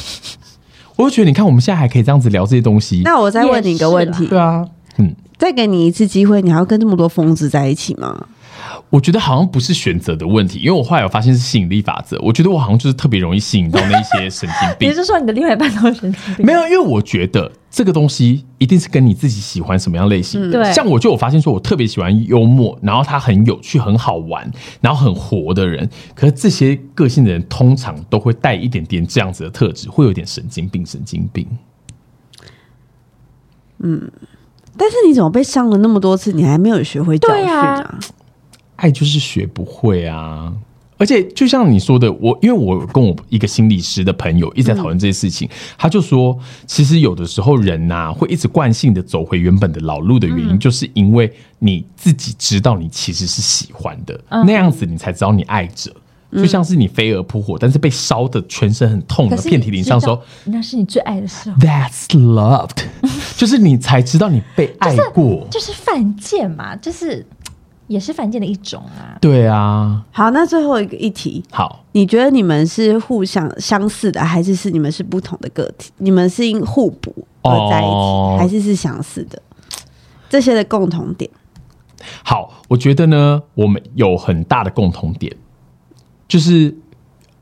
[0.97, 3.03] 我就觉得，你看我们现在还可以这样子聊这些东西。
[3.05, 4.67] 那我再问你一个问题，对啊，
[4.99, 8.27] 嗯，再给你一次机会，你还要跟这么多疯子在一起吗？
[8.91, 12.19] 我觉得好像不是选择的问题，因为我后来有发现是吸引力法则。
[12.21, 14.93] 我觉得我好像就是特别容易吸引到那些神经你病。
[14.95, 16.47] 是说你的另外一半都是神经病？
[16.47, 20.63] 没有，因为我觉得这个东西一定是跟你自己喜欢什么样类型的。
[20.63, 24.49] 对像我就有发现，说我特别喜欢幽默，然后他很有趣、很好玩，
[24.83, 25.89] 然后很活的人。
[26.15, 31.49] 可是这些个性的人通常都会带一点点这样子的特质，会有点神经病，神经病。
[33.79, 34.13] 嗯
[34.77, 37.99] 但是你怎么被伤了那么多次，你还没有学会教训啊？
[38.77, 40.53] 爱就是学不会啊。
[41.03, 51.29] 而且就像你说的，我因为我跟我一个心理师的朋友一直在讨论这些事情，他就说，其实有的时候人呐、会一直惯性的走回原本的老路的原因，就是因为
[51.59, 55.91] 你自己知道你其实是喜欢的，那样子你才知道你爱着。
[56.35, 62.79] 就像是你飞蛾扑火，但是被烧的全身很痛的遍体鳞伤的时候那是你最爱的时候，，That's loved，
[63.37, 65.47] 就是你才知道你被爱过。
[65.51, 67.27] 就是犯贱嘛，就是
[67.93, 69.19] 也是犯贱的一种啊。
[69.21, 75.91] 对啊，好，那最后一个一题，好，你觉得你们是互相相似的，还是是你们是不同的个体？
[75.99, 78.37] 你们是因互补而在一起，哦。
[78.39, 79.41] 还是是相似的？
[80.31, 81.31] 这些的共同点，
[82.25, 85.31] 好，我觉得呢，我们有很大的共同点，
[86.27, 86.75] 就是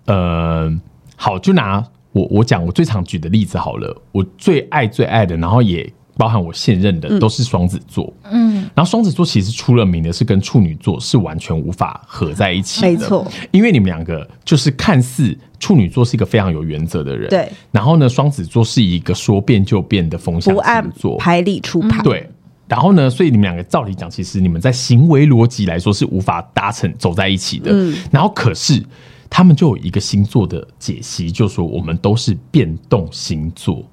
[0.06, 0.68] 呃，
[1.14, 8.12] 好，就拿我我讲我最常举的例子好了，我最爱最爱的，然后也包含我现任的，都是双子座。
[8.30, 22.02] 嗯，然后双子座其实出了名的是跟处女座是完全无法合在一起的，没错，因为你们两个就是看似处女座是一个非常有原则的人，对，然后呢，双子座是一个说变就变的风向不按星座，牌理出牌。
[22.02, 22.28] 对。
[22.68, 27.72] 然后呢，所以你们两个照理讲，其实你们在行为逻辑来说是无法达成走在一起的。
[27.72, 28.80] 嗯然后可是
[29.28, 33.84] 他们就有一个星座的解析，就说我们都是变动星座。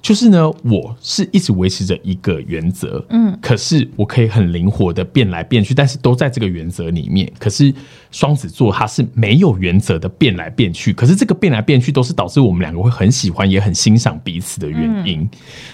[0.00, 7.30] 就是呢，我是一直维持着一个原则，嗯，可是我可以很灵活的变来变去，但是都在这个原则里面。
[7.38, 7.74] 可是
[8.12, 15.28] 双子座它是没有原则的变来变去，可是这个变来变去都是导致我们两个会很喜欢也很欣赏彼此的原因。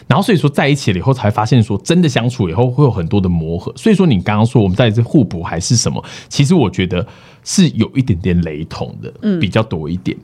[0.08, 3.72] 然后所以说在一起了以后，才发现说真的相处以后会有很多的磨合。
[3.76, 6.02] 所以说你刚刚说我们到底是互补还是什么？
[6.30, 7.06] 其实我觉得
[7.44, 10.16] 是有一点点雷同的，比较多一点。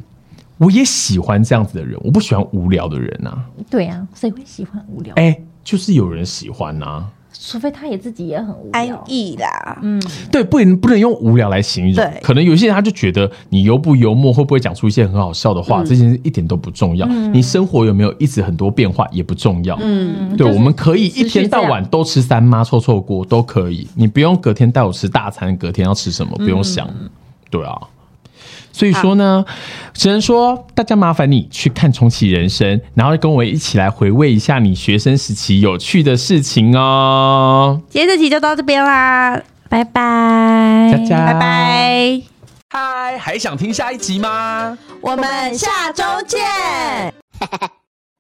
[0.61, 3.43] 我也喜欢这样子的人，我不喜欢无聊的人啊。
[3.71, 5.15] 对啊，谁会喜欢无聊？
[5.15, 5.35] 哎、
[5.65, 8.87] 就是有人喜欢呐、除非他也自己也很无安。
[9.07, 9.99] 逸啦，嗯
[10.31, 12.21] 对，不能不能用无聊来形容对。
[12.23, 17.07] 可能有些人他就觉得你幽不幽默，会不会讲出一些很好笑的话，这件事一点都不重要。
[17.33, 19.79] 你生活有没有一直很多变化也不重要。
[19.81, 26.87] 嗯，对，就是我们可以一天到晚都吃三妈臭臭锅都可以，你不用隔天带我吃大餐，隔天要吃什么不用想。
[27.49, 27.81] 对啊。
[28.81, 29.45] 所以说呢，
[29.93, 37.79] 只能说大家麻烦你去看《重启人生》，然后跟我一起来回味一下你学生时期有趣的事情哦。
[37.91, 41.35] 今天这集就到这边啦，拜拜，佳佳，拜。
[41.35, 42.23] 拜，
[42.71, 44.79] 嗨，还想听下一集吗？
[45.03, 46.41] 我们下周见。